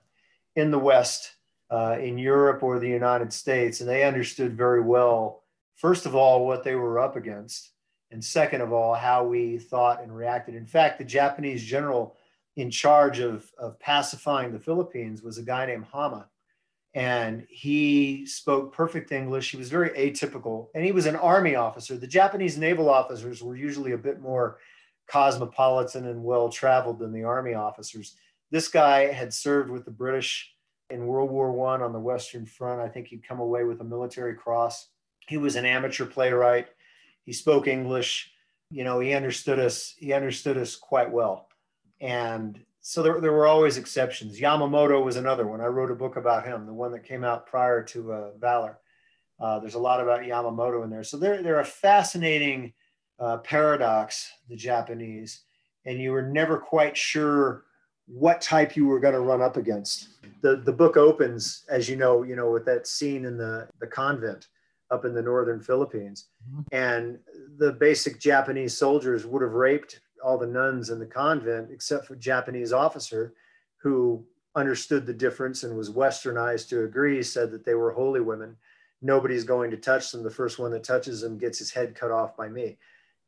[0.54, 1.32] in the West,
[1.70, 5.42] uh, in Europe or the United States, and they understood very well,
[5.74, 7.70] first of all, what they were up against,
[8.10, 10.54] and second of all, how we thought and reacted.
[10.54, 12.16] In fact, the Japanese general
[12.56, 16.26] in charge of, of pacifying the Philippines was a guy named Homma
[16.96, 19.50] and he spoke perfect English.
[19.50, 21.98] He was very atypical, and he was an army officer.
[21.98, 24.58] The Japanese naval officers were usually a bit more
[25.06, 28.16] cosmopolitan and well traveled than the army officers.
[28.50, 30.50] This guy had served with the British
[30.88, 32.80] in World War One on the Western Front.
[32.80, 34.88] I think he'd come away with a military cross.
[35.28, 36.68] He was an amateur playwright.
[37.26, 38.32] He spoke English.
[38.70, 39.94] You know, he understood us.
[39.98, 41.48] He understood us quite well,
[42.00, 44.38] and so there, there were always exceptions.
[44.38, 45.60] Yamamoto was another one.
[45.60, 48.78] I wrote a book about him, the one that came out prior to uh, Valor.
[49.40, 51.02] Uh, there's a lot about Yamamoto in there.
[51.02, 52.72] So they're, they're a fascinating
[53.18, 55.40] uh, paradox, the Japanese,
[55.84, 57.64] and you were never quite sure
[58.06, 60.10] what type you were going to run up against.
[60.42, 63.88] The the book opens, as you know, you know, with that scene in the the
[63.88, 64.46] convent
[64.92, 66.60] up in the northern Philippines, mm-hmm.
[66.70, 67.18] and
[67.58, 72.16] the basic Japanese soldiers would have raped all the nuns in the convent except for
[72.16, 73.34] Japanese officer
[73.76, 74.24] who
[74.54, 78.56] understood the difference and was westernized to agree said that they were holy women.
[79.02, 80.22] Nobody's going to touch them.
[80.22, 82.78] The first one that touches them gets his head cut off by me.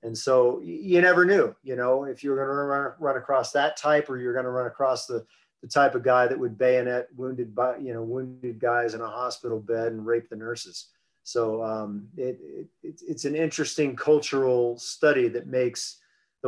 [0.03, 3.77] And so you never knew, you know, if you're going to run, run across that
[3.77, 5.27] type or you're going to run across the,
[5.61, 9.07] the type of guy that would bayonet wounded by, you know, wounded guys in a
[9.07, 10.89] hospital bed and rape the nurses.
[11.25, 12.39] So um, it,
[12.83, 15.99] it, it's an interesting cultural study that makes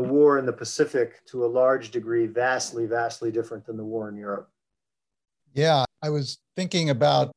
[0.01, 4.09] the war in the Pacific to a large degree vastly, vastly different than the war
[4.09, 4.49] in Europe.
[5.53, 7.33] Yeah, I was thinking about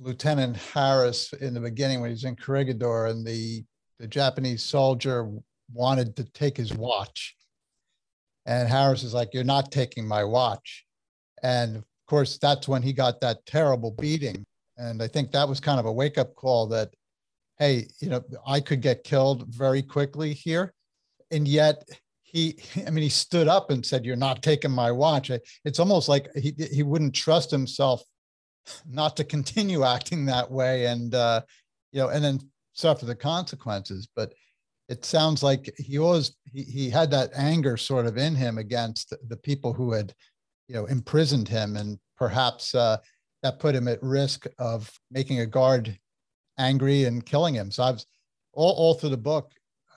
[0.00, 3.64] Lieutenant Harris in the beginning when he's in Corregidor and the
[4.00, 5.30] the Japanese soldier
[5.72, 7.36] wanted to take his watch.
[8.44, 10.84] And Harris is like, You're not taking my watch.
[11.42, 14.44] And of course, that's when he got that terrible beating.
[14.76, 16.92] And I think that was kind of a wake up call that,
[17.58, 20.74] hey, you know, I could get killed very quickly here.
[21.30, 21.88] And yet,
[22.34, 25.30] he, I mean, he stood up and said, You're not taking my watch.
[25.64, 28.02] It's almost like he, he wouldn't trust himself
[28.86, 30.86] not to continue acting that way.
[30.86, 31.42] And, uh,
[31.92, 32.40] you know, and then
[32.72, 34.08] suffer the consequences.
[34.14, 34.34] But
[34.88, 39.14] it sounds like he always he, he had that anger sort of in him against
[39.28, 40.12] the, people who had
[40.68, 42.96] you know imprisoned him and perhaps uh,
[43.42, 45.98] that put him at risk of making a guard
[46.58, 48.06] angry and killing him so i was
[48.52, 49.52] all, all through the book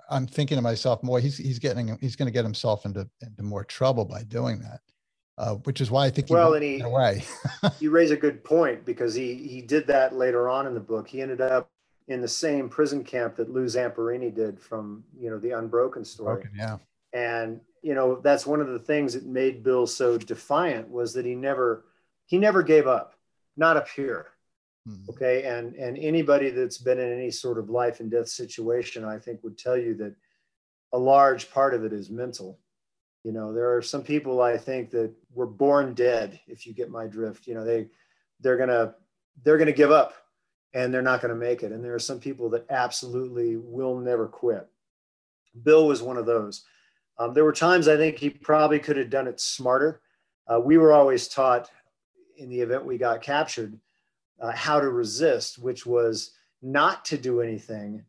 [0.10, 3.44] i'm thinking to myself boy he's he's getting he's going to get himself into into
[3.44, 4.82] more trouble by doing that
[5.38, 7.24] uh, which is why I think he well, and he, away.
[7.80, 11.08] you raise a good point because he he did that later on in the book.
[11.08, 11.70] He ended up
[12.08, 16.42] in the same prison camp that Lou Zamperini did from you know the Unbroken story.
[16.42, 16.78] Broken, yeah.
[17.14, 21.26] And you know that's one of the things that made Bill so defiant was that
[21.26, 21.86] he never
[22.26, 23.14] he never gave up,
[23.56, 24.28] not up here.
[24.88, 25.10] Mm-hmm.
[25.10, 29.18] Okay, and and anybody that's been in any sort of life and death situation, I
[29.20, 30.16] think, would tell you that
[30.94, 32.60] a large part of it is mental.
[33.24, 36.40] You know, there are some people I think that were born dead.
[36.48, 37.88] If you get my drift, you know they
[38.40, 38.96] they're gonna
[39.44, 40.14] they're gonna give up
[40.74, 41.72] and they're not to make it.
[41.72, 44.68] And there are some people that absolutely will never quit.
[45.64, 46.64] Bill was one of those.
[47.18, 50.02] Um, there were times I think he probably could have done it smarter.
[50.48, 51.70] Uh, we were always taught
[52.38, 53.78] in the event we got captured
[54.42, 58.04] uh, how to resist, which was not to do anything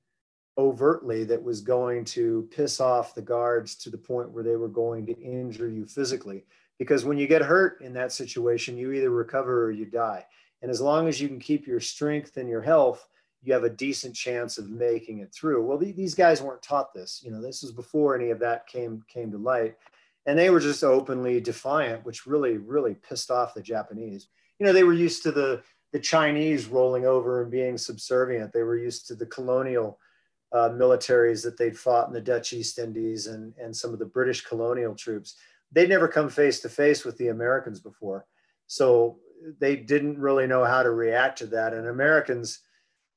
[0.57, 4.69] overtly that was going to piss off the guards to the point where they were
[4.69, 6.45] going to injure you physically.
[6.79, 10.25] Because when you get hurt in that situation, you either recover or you die.
[10.63, 13.09] And as long as you can keep your strength and your health,
[13.43, 15.65] you have a decent chance of making it through.
[15.65, 17.21] Well, these guys weren't taught this.
[17.25, 19.77] You know, this was before any of that came came to light,
[20.27, 24.27] and they were just openly defiant, which really really pissed off the Japanese.
[24.59, 28.53] You know, they were used to the the Chinese rolling over and being subservient.
[28.53, 29.99] They were used to the colonial
[30.53, 34.07] uh, militaries that they'd fought in the Dutch East Indies and and some of the
[34.07, 35.37] British colonial troops.
[35.73, 38.27] They'd never come face to face with the Americans before.
[38.67, 39.19] So
[39.61, 41.75] they didn't really know how to react to that.
[41.75, 42.61] And Americans,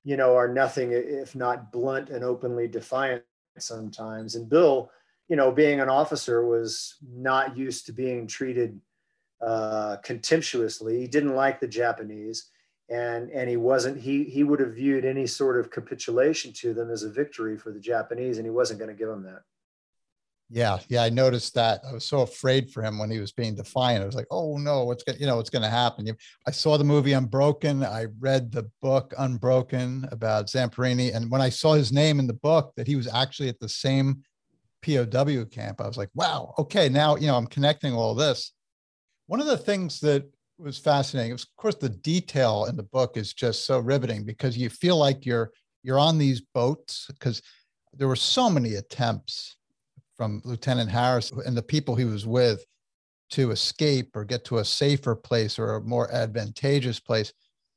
[0.03, 3.23] you know, are nothing if not blunt and openly defiant
[3.57, 4.35] sometimes.
[4.35, 4.91] And Bill,
[5.29, 8.79] you know, being an officer, was not used to being treated
[9.41, 10.99] uh, contemptuously.
[10.99, 12.49] He didn't like the Japanese,
[12.91, 13.99] and and he wasn't.
[13.99, 17.71] He he would have viewed any sort of capitulation to them as a victory for
[17.71, 19.43] the Japanese, and he wasn't going to give them that.
[20.49, 21.79] Yeah, yeah, I noticed that.
[21.89, 24.03] I was so afraid for him when he was being defiant.
[24.03, 25.17] I was like, "Oh no, what's going?
[25.17, 26.05] You know, what's going to happen?"
[26.45, 27.85] I saw the movie Unbroken.
[27.85, 32.33] I read the book Unbroken about Zamperini, and when I saw his name in the
[32.33, 34.23] book that he was actually at the same
[34.85, 38.51] POW camp, I was like, "Wow, okay, now you know I'm connecting all this."
[39.27, 40.25] One of the things that
[40.61, 44.69] was fascinating, of course, the detail in the book is just so riveting because you
[44.69, 45.51] feel like you're
[45.83, 47.41] you're on these boats because
[47.93, 49.57] there were so many attempts
[50.15, 52.63] from Lieutenant Harris and the people he was with
[53.31, 57.33] to escape or get to a safer place or a more advantageous place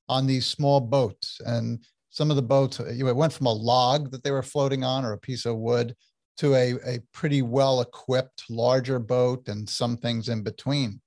[0.09, 1.41] on these small boats.
[1.47, 4.43] And some of the boats, uh, know, it went from a log that they were
[4.43, 5.97] floating on or a piece of wood
[6.37, 11.01] to a, a pretty well equipped larger boat and some things in between.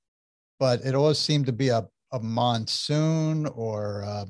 [0.60, 4.26] But it always seemed to be a, a monsoon or, uh,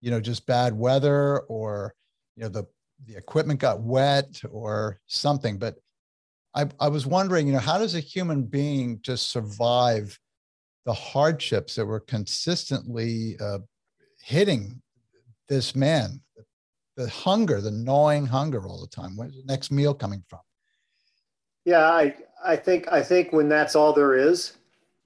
[0.00, 1.94] you know, just bad weather or,
[2.36, 2.64] you know, the,
[3.06, 5.58] the equipment got wet or something.
[5.58, 5.76] But
[6.54, 10.18] I, I was wondering, you know, how does a human being just survive
[10.84, 13.58] the hardships that were consistently uh,
[14.22, 14.80] hitting
[15.48, 16.20] this man?
[16.96, 19.16] The hunger, the gnawing hunger all the time.
[19.16, 20.40] Where's the next meal coming from?
[21.66, 24.56] Yeah, I, I think I think when that's all there is,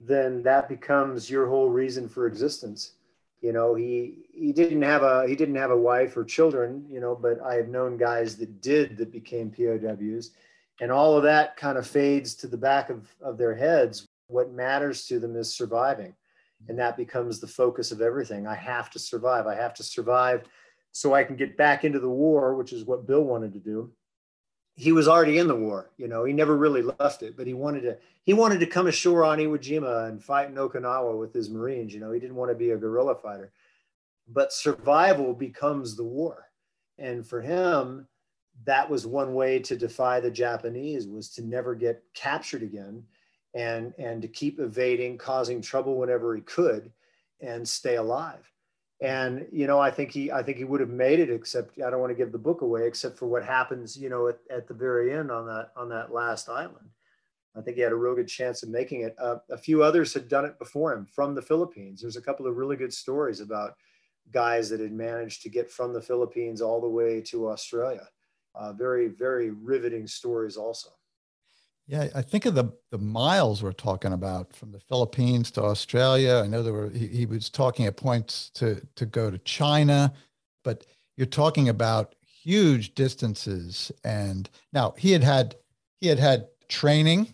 [0.03, 2.93] then that becomes your whole reason for existence.
[3.41, 6.99] You know, he he didn't have a he didn't have a wife or children, you
[6.99, 10.31] know, but I have known guys that did that became POWs.
[10.79, 14.07] And all of that kind of fades to the back of, of their heads.
[14.27, 16.15] What matters to them is surviving.
[16.67, 18.47] And that becomes the focus of everything.
[18.47, 19.45] I have to survive.
[19.47, 20.43] I have to survive
[20.91, 23.91] so I can get back into the war, which is what Bill wanted to do
[24.75, 25.91] he was already in the war.
[25.97, 28.87] You know, he never really left it, but he wanted to he wanted to come
[28.87, 31.93] ashore on Iwo Jima and fight in Okinawa with his Marines.
[31.93, 33.51] You know, he didn't want to be a guerrilla fighter.
[34.27, 36.47] But survival becomes the war.
[36.97, 38.07] And for him,
[38.65, 43.03] that was one way to defy the Japanese was to never get captured again
[43.53, 46.91] and and to keep evading, causing trouble whenever he could
[47.41, 48.50] and stay alive
[49.01, 51.89] and you know i think he i think he would have made it except i
[51.89, 54.67] don't want to give the book away except for what happens you know at, at
[54.67, 56.89] the very end on that on that last island.
[57.53, 59.13] I think he had a real good chance of making it.
[59.19, 61.99] Uh, a few others had done it before him from the philippines.
[61.99, 63.73] There's a couple of really good stories about
[64.31, 68.07] guys that had managed to get from the philippines all the way to australia.
[68.53, 70.89] Uh, very very riveting stories also
[71.87, 76.41] yeah, I think of the the miles we're talking about from the Philippines to Australia.
[76.43, 80.13] I know there were he, he, was talking at points to to go to China,
[80.63, 80.85] but
[81.17, 83.91] you're talking about huge distances.
[84.03, 85.55] And now he had had
[85.99, 87.33] he had had training,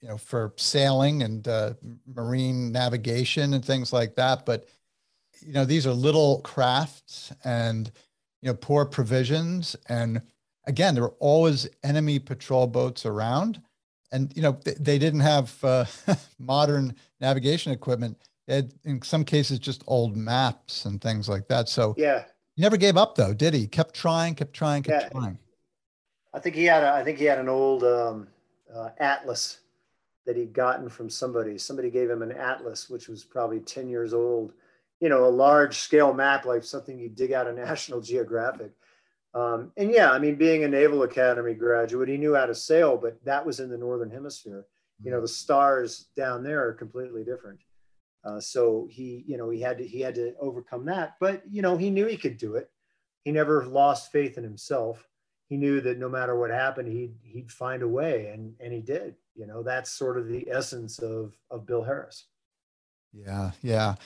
[0.00, 1.74] you know, for sailing and uh,
[2.06, 4.44] marine navigation and things like that.
[4.44, 4.66] But
[5.40, 7.90] you know, these are little crafts and
[8.42, 10.20] you know poor provisions and
[10.66, 13.60] again there were always enemy patrol boats around
[14.14, 15.84] and you know they, they didn't have uh,
[16.38, 18.16] modern navigation equipment.
[18.46, 21.68] They had, in some cases, just old maps and things like that.
[21.68, 22.24] So yeah,
[22.54, 23.66] he never gave up though, did he?
[23.66, 25.08] Kept trying, kept trying, kept yeah.
[25.08, 25.38] trying.
[26.32, 28.28] I think he had a, I think he had an old um,
[28.74, 29.60] uh, atlas
[30.26, 31.58] that he'd gotten from somebody.
[31.58, 34.52] Somebody gave him an atlas, which was probably 10 years old.
[35.00, 38.72] You know, a large scale map, like something you dig out of National Geographic.
[39.34, 42.96] Um, and yeah, I mean, being a Naval Academy graduate, he knew how to sail,
[42.96, 44.66] but that was in the Northern Hemisphere.
[45.02, 45.24] You know, mm-hmm.
[45.24, 47.60] the stars down there are completely different.
[48.24, 51.16] Uh, so he, you know, he had to he had to overcome that.
[51.20, 52.70] But you know, he knew he could do it.
[53.24, 55.06] He never lost faith in himself.
[55.48, 58.80] He knew that no matter what happened, he'd he'd find a way, and and he
[58.80, 59.16] did.
[59.34, 62.26] You know, that's sort of the essence of of Bill Harris.
[63.12, 63.96] Yeah, yeah.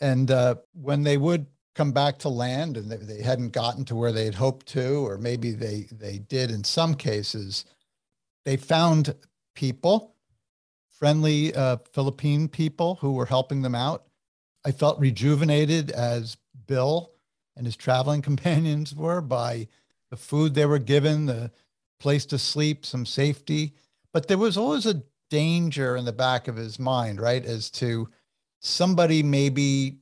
[0.00, 3.94] And uh, when they would come back to land and they, they hadn't gotten to
[3.94, 7.66] where they had hoped to, or maybe they they did in some cases,
[8.44, 9.14] they found
[9.54, 10.14] people,
[10.88, 14.04] friendly uh, Philippine people who were helping them out.
[14.64, 17.12] I felt rejuvenated as Bill
[17.56, 19.68] and his traveling companions were by
[20.10, 21.50] the food they were given, the
[22.00, 23.74] place to sleep, some safety.
[24.12, 27.44] But there was always a danger in the back of his mind, right?
[27.44, 28.08] As to
[28.60, 29.98] somebody maybe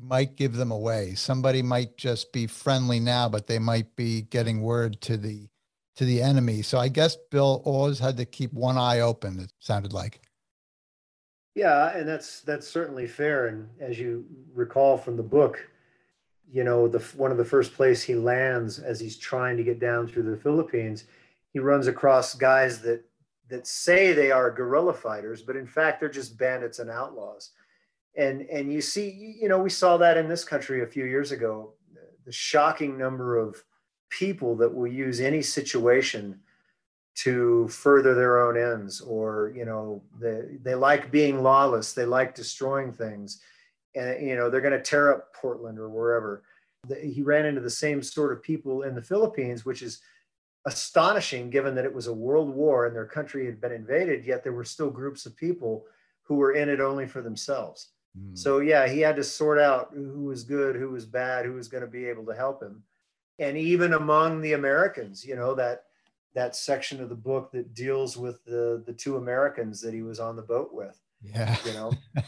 [0.00, 1.14] might give them away.
[1.14, 5.48] Somebody might just be friendly now, but they might be getting word to the
[5.96, 6.62] to the enemy.
[6.62, 9.38] So I guess Bill always had to keep one eye open.
[9.38, 10.20] It sounded like.
[11.54, 13.46] Yeah, and that's that's certainly fair.
[13.46, 15.68] And as you recall from the book,
[16.52, 19.78] you know, the one of the first place he lands as he's trying to get
[19.78, 21.04] down through the Philippines,
[21.52, 23.04] he runs across guys that
[23.48, 27.50] that say they are guerrilla fighters, but in fact they're just bandits and outlaws
[28.16, 31.32] and and you see you know we saw that in this country a few years
[31.32, 31.72] ago
[32.24, 33.62] the shocking number of
[34.10, 36.38] people that will use any situation
[37.14, 42.34] to further their own ends or you know they, they like being lawless they like
[42.34, 43.40] destroying things
[43.94, 46.42] and you know they're going to tear up portland or wherever.
[47.02, 50.00] He ran into the same sort of people in the philippines which is
[50.66, 54.42] astonishing given that it was a world war and their country had been invaded yet
[54.42, 55.84] there were still groups of people
[56.22, 58.38] who were in it only for themselves Mm.
[58.38, 61.68] So yeah, he had to sort out who was good, who was bad, who was
[61.68, 62.82] going to be able to help him.
[63.38, 65.84] And even among the Americans, you know, that
[66.34, 70.20] that section of the book that deals with the the two Americans that he was
[70.20, 71.00] on the boat with.
[71.22, 71.56] Yeah.
[71.64, 71.92] You know.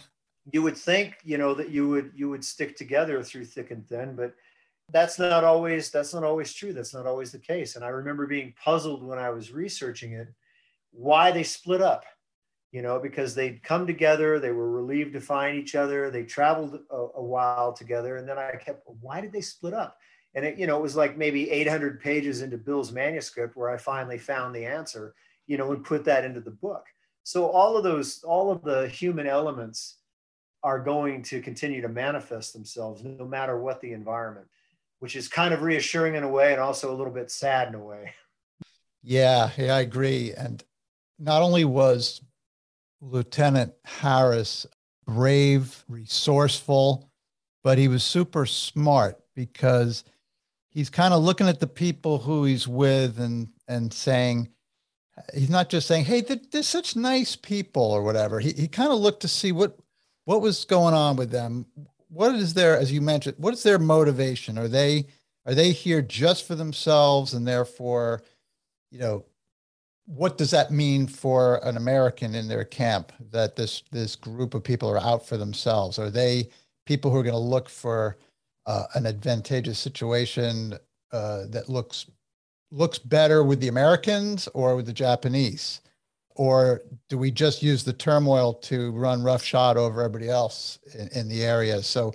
[0.52, 3.86] you would think, you know, that you would you would stick together through thick and
[3.86, 4.34] thin, but
[4.90, 6.72] that's not always that's not always true.
[6.72, 7.76] That's not always the case.
[7.76, 10.28] And I remember being puzzled when I was researching it
[10.92, 12.04] why they split up
[12.76, 16.78] you know, because they'd come together, they were relieved to find each other, they traveled
[16.90, 19.96] a, a while together, and then I kept, why did they split up?
[20.34, 23.78] And it, you know, it was like maybe 800 pages into Bill's manuscript where I
[23.78, 25.14] finally found the answer,
[25.46, 26.84] you know, and put that into the book.
[27.22, 29.96] So all of those, all of the human elements
[30.62, 34.48] are going to continue to manifest themselves no matter what the environment,
[34.98, 37.74] which is kind of reassuring in a way and also a little bit sad in
[37.74, 38.12] a way.
[39.02, 40.34] Yeah, yeah, I agree.
[40.36, 40.62] And
[41.18, 42.20] not only was
[43.00, 44.66] Lieutenant Harris
[45.06, 47.10] brave, resourceful,
[47.62, 50.04] but he was super smart because
[50.68, 54.48] he's kind of looking at the people who he's with and and saying
[55.34, 58.40] he's not just saying hey they're, they're such nice people or whatever.
[58.40, 59.78] He, he kind of looked to see what
[60.24, 61.66] what was going on with them.
[62.08, 64.58] What is their as you mentioned what is their motivation?
[64.58, 65.06] Are they
[65.44, 68.22] are they here just for themselves and therefore
[68.90, 69.24] you know
[70.06, 74.62] what does that mean for an american in their camp that this this group of
[74.62, 76.48] people are out for themselves are they
[76.86, 78.16] people who are going to look for
[78.66, 80.74] uh, an advantageous situation
[81.12, 82.06] uh, that looks
[82.72, 85.80] looks better with the Americans or with the Japanese?
[86.34, 91.28] Or do we just use the turmoil to run roughshod over everybody else in, in
[91.28, 91.82] the area?
[91.82, 92.12] So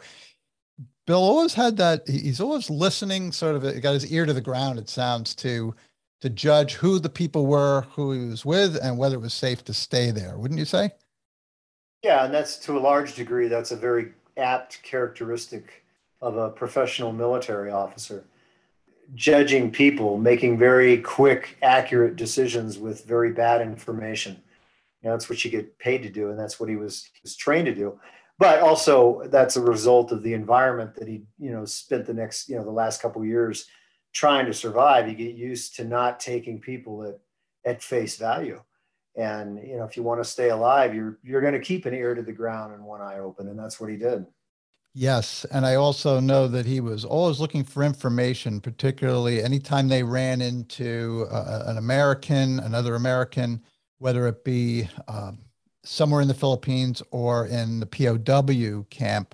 [1.08, 2.08] Bill always had that.
[2.08, 4.78] He's always listening, sort of got his ear to the ground.
[4.78, 5.74] It sounds to
[6.22, 9.64] to judge who the people were, who he was with, and whether it was safe
[9.66, 10.38] to stay there.
[10.38, 10.92] Wouldn't you say?
[12.04, 13.48] Yeah, and that's to a large degree.
[13.48, 15.84] That's a very apt characteristic
[16.22, 18.24] of a professional military officer
[19.14, 24.42] judging people, making very quick, accurate decisions with very bad information.
[25.02, 27.20] You know, that's what you get paid to do, and that's what he was, he
[27.24, 28.00] was trained to do.
[28.38, 32.50] But also, that's a result of the environment that he, you know, spent the next,
[32.50, 33.68] you know, the last couple years
[34.14, 35.08] trying to survive.
[35.08, 37.20] You get used to not taking people at
[37.64, 38.62] at face value,
[39.16, 41.94] and you know, if you want to stay alive, you're you're going to keep an
[41.94, 44.26] ear to the ground and one eye open, and that's what he did.
[44.94, 45.46] Yes.
[45.46, 50.42] And I also know that he was always looking for information, particularly anytime they ran
[50.42, 53.62] into uh, an American, another American,
[54.00, 55.40] whether it be um,
[55.84, 59.34] somewhere in the Philippines or in the POW camp,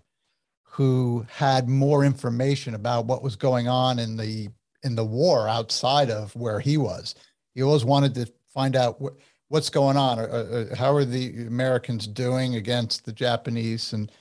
[0.63, 4.49] who had more information about what was going on in the
[4.83, 7.15] in the war outside of where he was.
[7.53, 9.13] He always wanted to find out what,
[9.49, 10.19] what's going on.
[10.19, 14.11] Or, or, how are the Americans doing against the Japanese and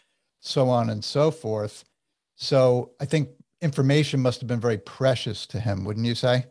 [0.40, 1.84] so on and so forth.
[2.36, 3.30] So I think
[3.61, 6.46] information must have been very precious to him, wouldn't you say?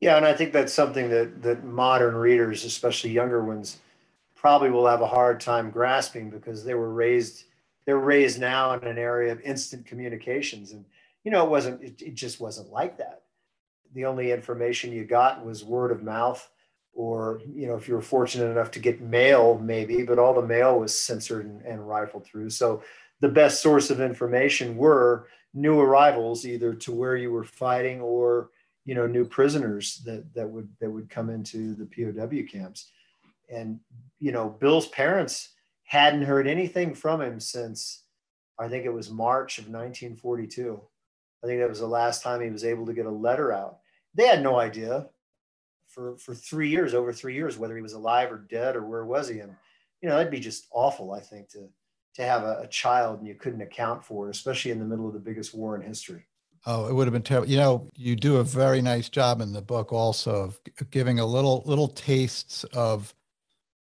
[0.00, 3.78] Yeah, and I think that's something that that modern readers, especially younger ones,
[4.34, 7.44] probably will have a hard time grasping because they were raised
[7.86, 10.84] they're raised now in an area of instant communications and
[11.24, 13.22] you know it wasn't it, it just wasn't like that.
[13.94, 16.48] The only information you got was word of mouth
[16.92, 20.46] or you know if you were fortunate enough to get mail maybe but all the
[20.46, 22.50] mail was censored and, and, rifled through.
[22.50, 22.82] So
[23.20, 28.50] the best source of information were new arrivals either to where you were fighting or
[28.84, 32.90] you know new prisoners that that would that would come into the POW camps.
[33.50, 33.80] And
[34.20, 35.50] you know Bill's parents
[35.84, 38.02] hadn't heard anything from him since
[38.58, 40.80] I think it was March of 1942
[41.44, 43.80] I think that was the last time he was able to get a letter out
[44.14, 45.06] they had no idea
[45.88, 49.04] for for three years, over three years, whether he was alive or dead or where
[49.04, 49.40] was he.
[49.40, 49.54] And
[50.00, 51.12] you know, that'd be just awful.
[51.12, 51.68] I think to
[52.14, 55.08] to have a, a child and you couldn't account for, it, especially in the middle
[55.08, 56.24] of the biggest war in history.
[56.64, 57.48] Oh, it would have been terrible.
[57.48, 61.26] You know, you do a very nice job in the book also of giving a
[61.26, 63.14] little little tastes of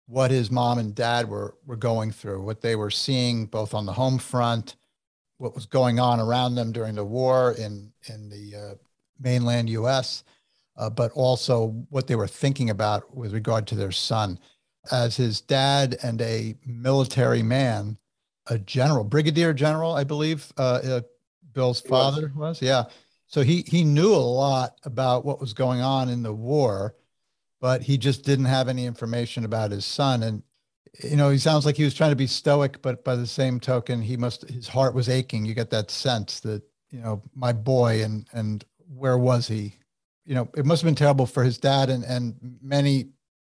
[0.08, 3.86] what his mom and dad were were going through, what they were seeing both on
[3.86, 4.76] the home front,
[5.38, 8.76] what was going on around them during the war in in the uh,
[9.20, 10.24] mainland U.S
[10.78, 14.40] uh, but also what they were thinking about with regard to their son.
[14.92, 17.98] As his dad and a military man,
[18.48, 21.02] a general, brigadier general, I believe, uh, uh,
[21.54, 22.60] Bill's father was.
[22.60, 22.62] was.
[22.62, 22.84] Yeah.
[23.28, 26.96] So he he knew a lot about what was going on in the war,
[27.60, 30.22] but he just didn't have any information about his son.
[30.22, 30.44] And
[31.04, 33.60] you know, he sounds like he was trying to be stoic, but by the same
[33.60, 35.46] token, he must his heart was aching.
[35.46, 39.76] You get that sense that you know my boy and and where was he
[40.26, 43.10] you know, it must have been terrible for his dad and, and many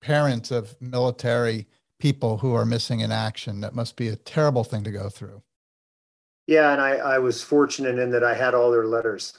[0.03, 1.67] parents of military
[1.99, 3.61] people who are missing in action.
[3.61, 5.43] That must be a terrible thing to go through.
[6.47, 9.39] Yeah, and I, I was fortunate in that I had all their letters,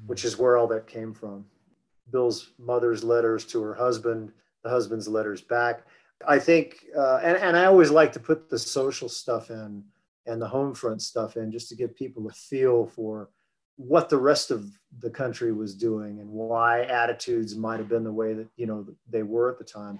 [0.00, 0.06] hmm.
[0.06, 1.44] which is where all that came from.
[2.10, 5.86] Bill's mother's letters to her husband, the husband's letters back.
[6.26, 9.84] I think, uh, and, and I always like to put the social stuff in
[10.26, 13.30] and the home front stuff in just to give people a feel for
[13.76, 14.66] what the rest of
[15.00, 18.86] the country was doing and why attitudes might have been the way that you know
[19.08, 19.98] they were at the time.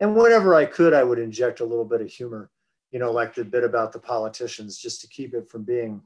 [0.00, 2.50] And whenever i could i would inject a little bit of humor
[2.90, 6.02] you know like the bit about the politicians just to keep it from being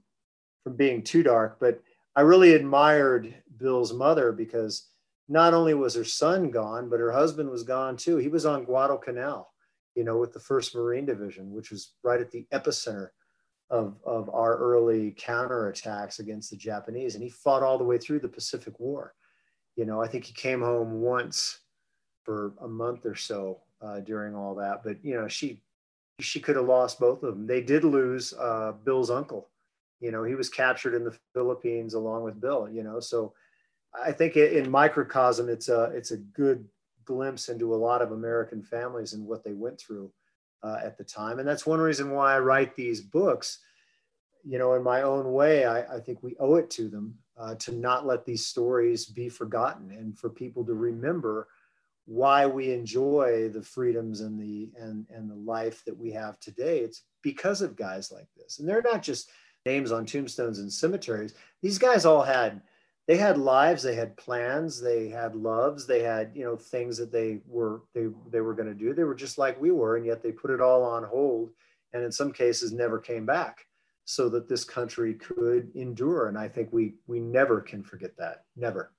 [0.62, 1.58] from being too dark.
[1.58, 1.82] But
[2.14, 4.88] i really admired bill's mother because
[5.28, 8.18] not only was her son gone but her husband was gone too.
[8.18, 9.48] He was on guadalcanal
[9.96, 13.08] you know with the first marine division which was right at the epicenter
[13.70, 17.14] of, of our early counterattacks against the Japanese.
[17.14, 19.14] And he fought all the way through the Pacific War.
[19.74, 21.60] You know, I think he came home once
[22.24, 24.82] for a month or so uh, during all that.
[24.84, 25.62] But you know, she
[26.20, 27.46] she could have lost both of them.
[27.46, 29.50] They did lose uh, Bill's uncle.
[30.00, 32.68] You know, he was captured in the Philippines along with Bill.
[32.70, 33.34] You know, so
[34.02, 36.66] I think in microcosm, it's a it's a good
[37.06, 40.12] glimpse into a lot of American families and what they went through
[40.62, 41.38] uh, at the time.
[41.38, 43.60] And that's one reason why I write these books.
[44.44, 47.54] You know, in my own way, I, I think we owe it to them uh,
[47.56, 51.48] to not let these stories be forgotten and for people to remember
[52.06, 56.78] why we enjoy the freedoms and the and and the life that we have today
[56.78, 59.30] it's because of guys like this and they're not just
[59.66, 62.62] names on tombstones and cemeteries these guys all had
[63.06, 67.12] they had lives they had plans they had loves they had you know things that
[67.12, 70.06] they were they they were going to do they were just like we were and
[70.06, 71.50] yet they put it all on hold
[71.92, 73.66] and in some cases never came back
[74.04, 78.44] so that this country could endure and i think we we never can forget that
[78.56, 78.92] never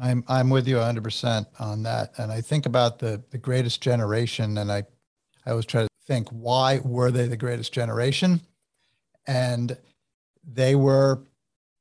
[0.00, 2.12] I'm I'm with you 100% on that.
[2.18, 4.84] And I think about the the greatest generation and I
[5.46, 8.40] I always try to think why were they the greatest generation?
[9.26, 9.76] And
[10.44, 11.24] they were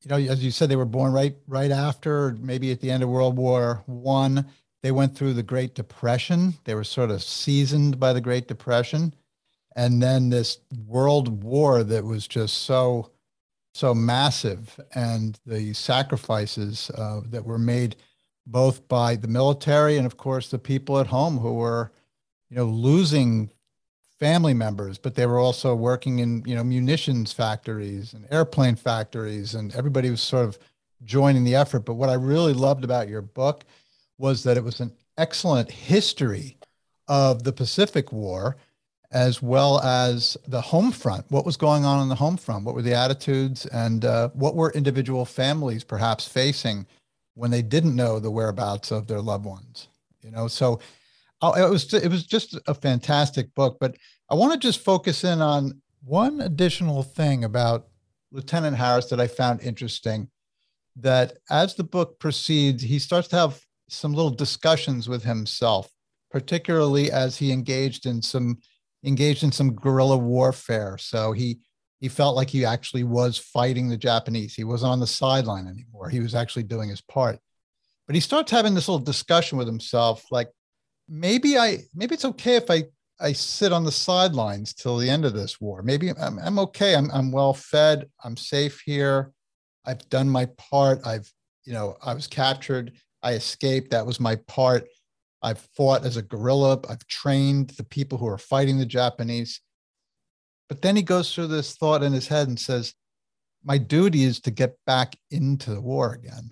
[0.08, 3.04] you know as you said they were born right right after maybe at the end
[3.04, 4.46] of World War 1
[4.84, 6.54] they went through the Great Depression.
[6.64, 9.14] They were sort of seasoned by the Great Depression.
[9.76, 13.12] And then this world war that was just so
[13.74, 17.96] so massive and the sacrifices uh, that were made
[18.48, 21.92] both by the military and of course the people at home who were
[22.50, 23.52] you know losing
[24.20, 29.56] family members but they were also working in you know munitions factories and airplane factories
[29.56, 30.58] and everybody was sort of
[31.04, 31.82] joining the effort.
[31.82, 33.64] But what i really loved about your book
[34.18, 36.58] was that it was an excellent history
[37.08, 38.58] of the pacific war
[39.12, 42.76] as well as the home front what was going on in the home front what
[42.76, 46.86] were the attitudes and uh, what were individual families perhaps facing
[47.36, 49.88] when they didn't know the whereabouts of their loved ones
[50.28, 50.48] you know?
[50.48, 50.80] So
[51.42, 53.96] Oh, it was it was just a fantastic book but
[54.30, 57.88] i want to just focus in on one additional thing about
[58.32, 60.30] lieutenant harris that i found interesting
[60.96, 65.92] that as the book proceeds he starts to have some little discussions with himself
[66.32, 68.58] particularly as he engaged in some
[69.06, 71.60] engaged in some guerrilla warfare so he
[72.00, 74.54] he felt like he actually was fighting the Japanese.
[74.54, 76.10] He wasn't on the sideline anymore.
[76.10, 77.40] He was actually doing his part.
[78.06, 80.50] But he starts having this little discussion with himself, like
[81.08, 82.86] maybe I maybe it's okay if I
[83.20, 85.82] I sit on the sidelines till the end of this war.
[85.82, 86.96] Maybe I'm, I'm okay.
[86.96, 88.10] I'm, I'm well fed.
[88.24, 89.32] I'm safe here.
[89.86, 91.06] I've done my part.
[91.06, 91.32] I've,
[91.66, 92.94] you know, I was captured.
[93.24, 93.92] I escaped.
[93.92, 94.88] That was my part.
[95.42, 96.80] I've fought as a guerrilla.
[96.88, 99.62] I've trained the people who are fighting the Japanese.
[100.70, 102.94] But then he goes through this thought in his head and says,
[103.64, 106.52] My duty is to get back into the war again.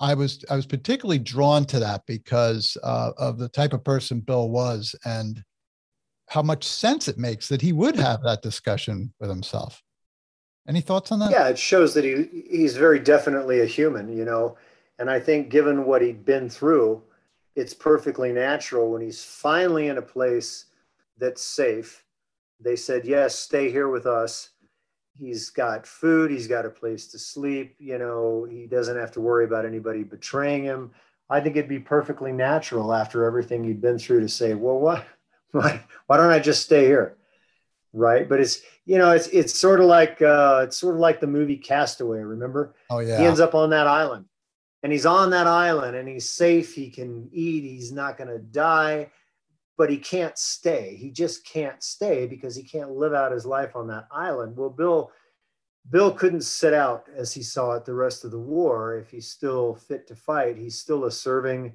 [0.00, 4.20] I was I was particularly drawn to that because uh, of the type of person
[4.20, 5.42] Bill was and
[6.28, 9.82] how much sense it makes that he would have that discussion with himself.
[10.66, 11.30] Any thoughts on that?
[11.30, 14.56] Yeah, it shows that he he's very definitely a human, you know.
[14.98, 17.02] And I think given what he'd been through,
[17.54, 20.66] it's perfectly natural when he's finally in a place
[21.18, 22.04] that's safe
[22.60, 24.50] they said, yes, stay here with us.
[25.18, 29.20] He's got food, he's got a place to sleep, you know, he doesn't have to
[29.20, 30.90] worry about anybody betraying him.
[31.30, 35.06] I think it'd be perfectly natural after everything he'd been through to say, well, what,
[35.52, 37.16] why, why don't I just stay here?
[37.92, 38.28] Right.
[38.28, 41.28] But it's, you know, it's, it's sort of like, uh, it's sort of like the
[41.28, 42.18] movie Castaway.
[42.18, 42.74] Remember?
[42.90, 43.18] Oh yeah.
[43.18, 44.24] He ends up on that island
[44.82, 46.74] and he's on that island and he's safe.
[46.74, 47.62] He can eat.
[47.62, 49.10] He's not going to die
[49.76, 50.96] but he can't stay.
[50.96, 54.56] He just can't stay because he can't live out his life on that island.
[54.56, 55.10] Well, Bill,
[55.90, 59.28] Bill couldn't sit out as he saw it the rest of the war if he's
[59.28, 60.56] still fit to fight.
[60.56, 61.74] He's still a serving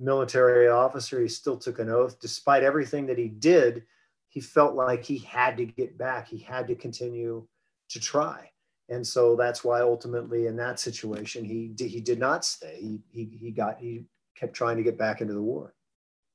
[0.00, 1.20] military officer.
[1.20, 2.20] He still took an oath.
[2.20, 3.84] Despite everything that he did,
[4.28, 6.28] he felt like he had to get back.
[6.28, 7.46] He had to continue
[7.90, 8.50] to try.
[8.90, 12.78] And so that's why ultimately in that situation, he, he did not stay.
[12.80, 15.74] He, he, he got, he kept trying to get back into the war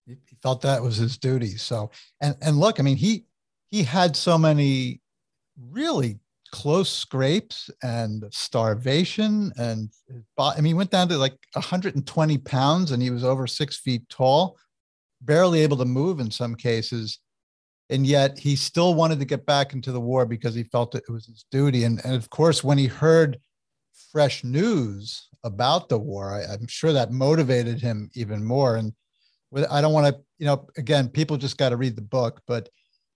[0.06, 1.58] he felt that was his duty.
[1.58, 1.92] So,
[2.22, 3.26] and and look, I mean, he
[3.70, 5.02] he had so many
[5.70, 6.20] really
[6.52, 9.90] close scrapes and starvation, and
[10.38, 14.08] I mean, he went down to like 120 pounds, and he was over six feet
[14.10, 14.58] tall,
[15.22, 17.20] barely able to move in some cases,
[17.90, 21.04] and yet he still wanted to get back into the war because he felt it
[21.10, 21.86] was his duty.
[21.86, 23.40] And and of course, when he heard
[24.12, 28.76] fresh news about the war, I, I'm sure that motivated him even more.
[28.76, 28.94] And
[29.70, 32.70] I don't want to, you know, again, people just got to read the book, but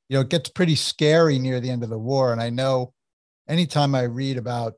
[0.09, 2.31] you know, it gets pretty scary near the end of the war.
[2.31, 2.93] And I know
[3.47, 4.73] anytime I read about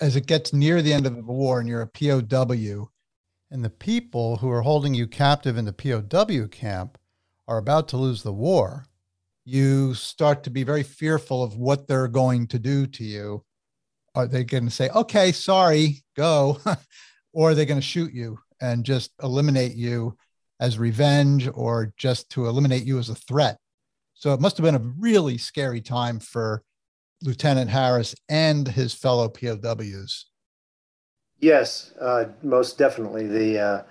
[0.00, 2.90] as it gets near the end of the war and you're a POW,
[3.50, 6.98] and the people who are holding you captive in the POW camp
[7.46, 8.84] are about to lose the war,
[9.44, 13.44] you start to be very fearful of what they're going to do to you.
[14.14, 16.60] Are they going to say, okay, sorry, go?
[17.32, 20.16] or are they going to shoot you and just eliminate you
[20.60, 23.58] as revenge or just to eliminate you as a threat?
[24.14, 26.62] So it must have been a really scary time for
[27.22, 30.26] Lieutenant Harris and his fellow POWs.
[31.40, 33.26] Yes, uh, most definitely.
[33.26, 33.82] The uh,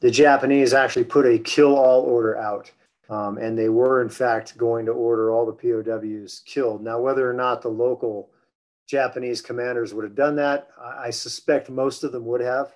[0.00, 2.70] the Japanese actually put a kill all order out,
[3.08, 6.82] um, and they were in fact going to order all the POWs killed.
[6.82, 8.30] Now, whether or not the local
[8.88, 12.72] Japanese commanders would have done that, I, I suspect most of them would have.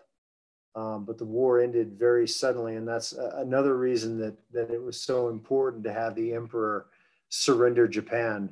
[0.77, 5.01] Um, but the war ended very suddenly, and that's another reason that that it was
[5.01, 6.87] so important to have the emperor
[7.31, 8.51] surrender Japan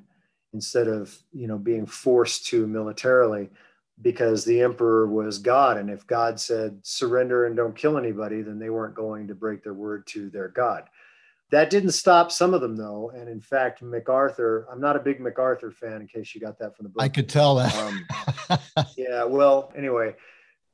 [0.55, 3.51] instead of you know being forced to militarily
[4.01, 5.77] because the emperor was God.
[5.77, 9.63] And if God said, surrender and don't kill anybody, then they weren't going to break
[9.63, 10.85] their word to their God.
[11.51, 13.13] That didn't stop some of them, though.
[13.15, 16.77] And in fact, MacArthur, I'm not a big MacArthur fan, in case you got that
[16.77, 17.03] from the book.
[17.03, 17.77] I could tell that.
[17.77, 18.59] um,
[18.97, 20.17] yeah, well, anyway,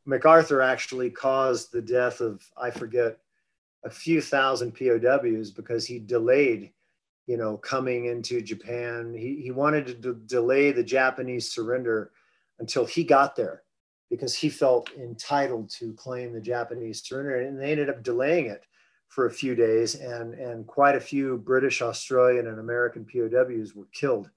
[0.06, 3.18] MacArthur actually caused the death of, I forget,
[3.84, 6.72] a few thousand POWs because he delayed,
[7.26, 9.14] you know, coming into Japan.
[9.14, 12.12] He, he wanted to delay the Japanese surrender
[12.58, 13.62] until he got there
[14.10, 17.40] because he felt entitled to claim the Japanese surrender.
[17.40, 18.64] And they ended up delaying it
[19.08, 23.88] for a few days, and, and quite a few British, Australian, and American POWs were
[23.92, 24.30] killed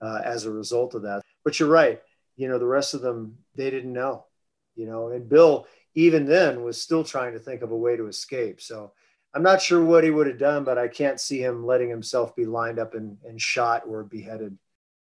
[0.00, 1.22] uh, as a result of that.
[1.44, 2.00] But you're right,
[2.36, 4.26] you know, the rest of them, they didn't know,
[4.74, 8.06] you know, and Bill, even then, was still trying to think of a way to
[8.06, 8.60] escape.
[8.60, 8.92] So
[9.34, 12.34] I'm not sure what he would have done, but I can't see him letting himself
[12.34, 14.56] be lined up and, and shot or beheaded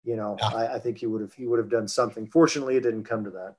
[0.04, 0.48] you know, yeah.
[0.48, 2.26] I, I, think he would have he would have done something.
[2.26, 3.56] Fortunately, it didn't come to that.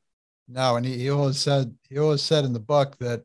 [0.47, 3.23] No, and he, he always said he always said in the book that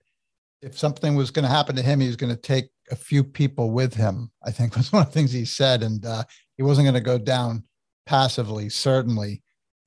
[0.62, 3.22] if something was going to happen to him, he was going to take a few
[3.22, 4.30] people with him.
[4.42, 6.24] I think was one of the things he said, and uh,
[6.56, 7.64] he wasn't going to go down
[8.06, 8.70] passively.
[8.70, 9.42] Certainly.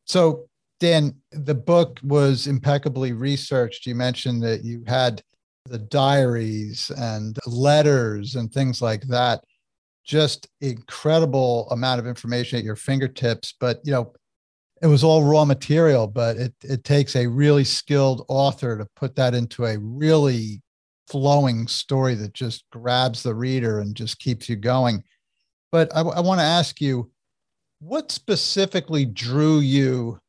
[0.06, 0.48] So,
[0.80, 3.86] Dan, the book was impeccably researched.
[3.86, 5.22] You mentioned that you had
[5.66, 9.44] the diaries and letters and things like that
[10.04, 14.12] just incredible amount of information at your fingertips but you know
[14.82, 19.16] it was all raw material but it it takes a really skilled author to put
[19.16, 20.62] that into a really
[21.08, 25.02] flowing story that just grabs the reader and just keeps you going
[25.72, 27.10] but i, I want to ask you
[27.80, 30.20] what specifically drew you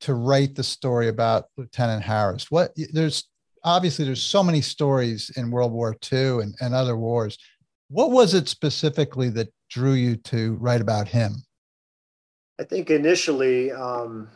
[0.00, 3.28] to write the story about lieutenant harris what there's
[3.64, 7.36] obviously there's so many stories in world war ii and, and other wars
[7.88, 11.36] what was it specifically that drew you to write about him?
[12.60, 14.28] I think initially um,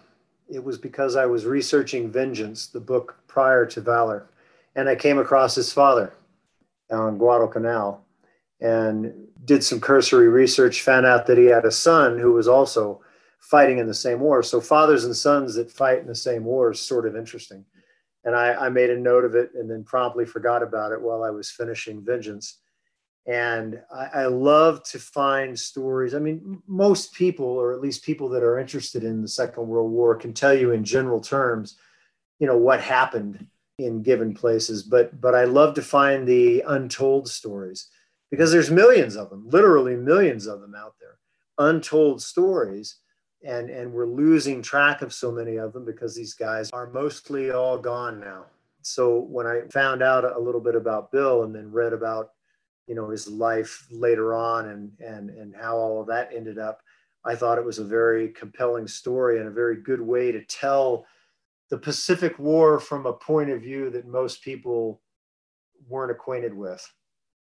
[0.49, 4.29] it was because I was researching Vengeance, the book prior to Valor,
[4.75, 6.13] and I came across his father
[6.91, 8.05] on Guadalcanal
[8.61, 9.13] and
[9.45, 13.01] did some cursory research, found out that he had a son who was also
[13.43, 14.43] fighting in the same war.
[14.43, 17.65] So fathers and sons that fight in the same war is sort of interesting.
[18.25, 21.23] And I, I made a note of it and then promptly forgot about it while
[21.23, 22.59] I was finishing Vengeance
[23.27, 26.15] and I, I, love to find stories.
[26.15, 29.93] I mean, most people, or at least people that are interested in the Second World
[29.93, 31.77] War, can tell you in general terms,
[32.41, 33.47] you know, what happened
[33.79, 34.83] in given places.
[34.83, 37.89] But but I love to find the untold stories
[38.31, 41.19] because there's millions of them, literally millions of them out there,
[41.59, 42.97] untold stories.
[43.45, 47.51] And, and we're losing track of so many of them because these guys are mostly
[47.51, 48.45] all gone now.
[48.83, 52.31] So when I found out a little bit about Bill and then read about
[52.87, 56.81] you know his life later on and and and how all of that ended up
[57.25, 61.07] i thought it was a very compelling story and a very good way to tell
[61.71, 65.01] the pacific war from a point of view that most people
[65.89, 66.87] weren't acquainted with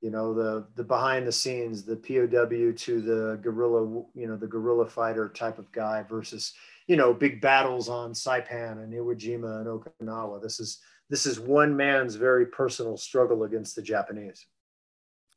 [0.02, 4.47] you know the the behind the scenes the pow to the guerrilla you know the
[4.47, 6.54] guerrilla fighter type of guy versus
[6.88, 10.80] you know big battles on saipan and iwo jima and okinawa this is
[11.10, 14.47] this is one man's very personal struggle against the japanese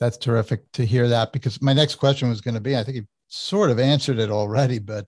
[0.01, 2.97] that's terrific to hear that because my next question was going to be I think
[2.97, 5.07] you sort of answered it already, but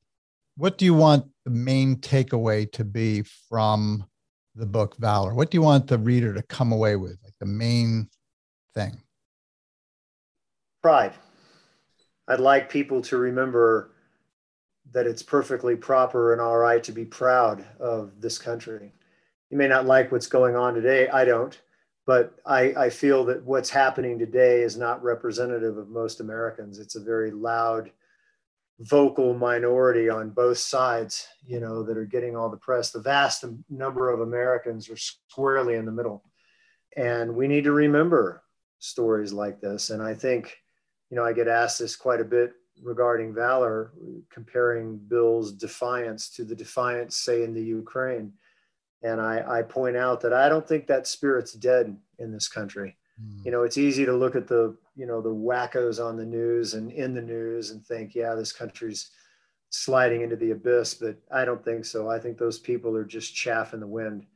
[0.57, 4.07] what do you want the main takeaway to be from
[4.55, 5.35] the book Valor?
[5.35, 8.09] What do you want the reader to come away with, like the main
[8.75, 8.97] thing?
[10.87, 11.15] Pride.
[12.29, 13.91] I'd like people to remember
[14.93, 18.93] that it's perfectly proper and all right to be proud of this country.
[19.51, 21.09] You may not like what's going on today.
[21.09, 21.61] I don't
[22.07, 26.79] but I, I feel that what's happening today is not representative of most Americans.
[26.79, 27.91] It's a very loud,
[28.79, 32.93] vocal minority on both sides, you know, that are getting all the press.
[32.93, 36.23] The vast number of Americans are squarely in the middle.
[36.97, 38.45] And we need to remember
[38.79, 39.91] stories like this.
[39.91, 40.57] And I think
[41.11, 42.53] you know, I get asked this quite a bit
[42.83, 43.93] regarding valor,
[44.31, 48.33] comparing Bill's defiance to the defiance, say, in the Ukraine.
[49.03, 52.97] And I, I point out that I don't think that spirit's dead in this country.
[53.23, 53.45] Mm.
[53.45, 56.75] You know, it's easy to look at the, you know, the wackos on the news
[56.75, 59.11] and in the news and think, yeah, this country's
[59.71, 62.11] sliding into the abyss, but I don't think so.
[62.11, 64.27] I think those people are just chaff in the wind.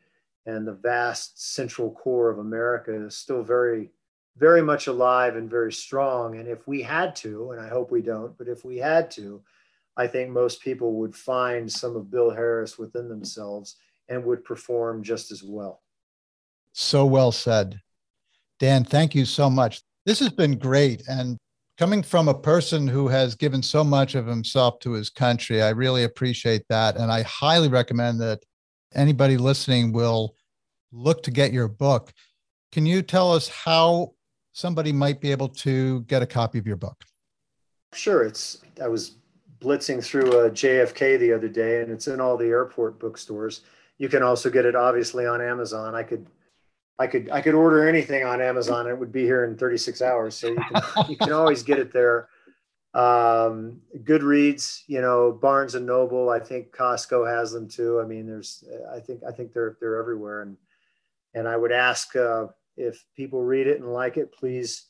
[0.47, 3.91] And the vast central core of America is still very,
[4.37, 6.39] very much alive and very strong.
[6.39, 9.43] And if we had to, and I hope we don't, but if we had to,
[9.97, 13.77] I think most people would find some of Bill Harris within themselves
[14.09, 15.83] and would perform just as well.
[16.73, 17.81] So well said.
[18.59, 19.83] Dan, thank you so much.
[20.07, 21.03] This has been great.
[21.09, 21.37] And
[21.77, 25.71] coming from a person who has given so much of himself to his country, I
[25.71, 26.97] really appreciate that.
[26.97, 28.43] And I highly recommend that
[28.95, 30.35] anybody listening will
[30.93, 32.13] look to get your book.
[32.73, 34.13] Can you tell us how
[34.61, 37.05] somebody might be able to get a copy of your book?
[37.93, 38.23] Sure.
[38.23, 39.17] It's I was
[39.61, 43.63] blitzing through a JFK the other day and it's in all the airport bookstores.
[43.99, 45.95] You can also get it obviously on Amazon.
[45.95, 46.27] I could
[46.99, 48.87] I could I could order anything on Amazon.
[48.87, 50.37] And it would be here in 36 hours.
[50.37, 52.29] So you can you can always get it there.
[52.93, 56.29] Um, Goodreads, you know, Barnes and Noble.
[56.29, 58.01] I think Costco has them too.
[58.01, 60.43] I mean, there's I think I think they're they're everywhere.
[60.43, 60.57] And
[61.35, 62.47] and I would ask uh,
[62.77, 64.87] if people read it and like it, please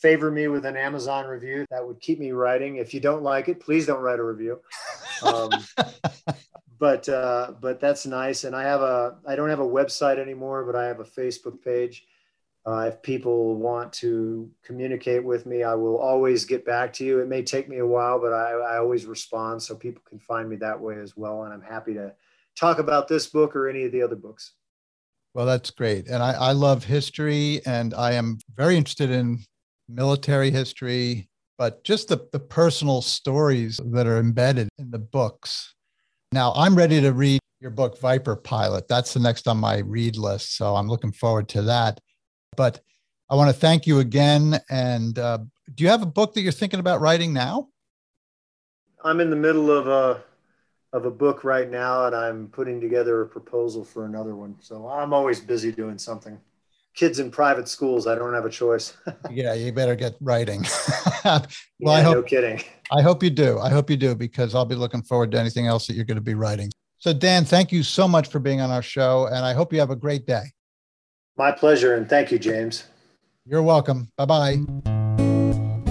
[0.00, 1.66] favor me with an Amazon review.
[1.70, 2.76] That would keep me writing.
[2.76, 4.60] If you don't like it, please don't write a review.
[5.22, 5.50] Um,
[6.78, 8.44] but uh, but that's nice.
[8.44, 11.62] And I have a I don't have a website anymore, but I have a Facebook
[11.62, 12.06] page.
[12.66, 17.20] Uh, if people want to communicate with me, I will always get back to you.
[17.20, 20.48] It may take me a while, but I, I always respond, so people can find
[20.48, 21.44] me that way as well.
[21.44, 22.12] And I'm happy to
[22.56, 24.52] talk about this book or any of the other books.
[25.34, 26.08] Well, that's great.
[26.08, 29.38] And I, I love history, and I am very interested in
[29.88, 31.28] military history,
[31.58, 35.74] but just the, the personal stories that are embedded in the books
[36.32, 38.86] now, I'm ready to read your book, Viper Pilot.
[38.86, 40.56] That's the next on my read list.
[40.56, 41.98] So I'm looking forward to that.
[42.56, 42.80] But
[43.28, 44.60] I want to thank you again.
[44.70, 45.38] And uh,
[45.74, 47.68] do you have a book that you're thinking about writing now?
[49.02, 50.22] I'm in the middle of a
[50.92, 54.56] of a book right now, and I'm putting together a proposal for another one.
[54.60, 56.38] So I'm always busy doing something.
[56.94, 58.96] Kids in private schools, I don't have a choice.
[59.30, 60.64] yeah, you better get writing.
[61.24, 61.46] well,
[61.78, 62.60] yeah, I hope, no kidding.
[62.90, 63.60] I hope you do.
[63.60, 66.16] I hope you do because I'll be looking forward to anything else that you're going
[66.16, 66.70] to be writing.
[66.98, 69.78] So, Dan, thank you so much for being on our show, and I hope you
[69.78, 70.42] have a great day.
[71.36, 72.84] My pleasure, and thank you, James.
[73.46, 74.10] You're welcome.
[74.16, 74.56] Bye bye.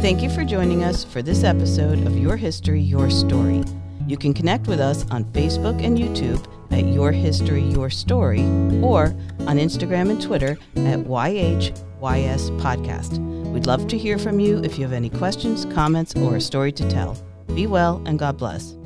[0.01, 3.63] Thank you for joining us for this episode of Your History, Your Story.
[4.09, 8.41] You can connect with us on Facebook and YouTube at Your History, Your Story,
[8.81, 13.19] or on Instagram and Twitter at YHYS Podcast.
[13.53, 16.71] We'd love to hear from you if you have any questions, comments, or a story
[16.71, 17.23] to tell.
[17.53, 18.78] Be well and God bless.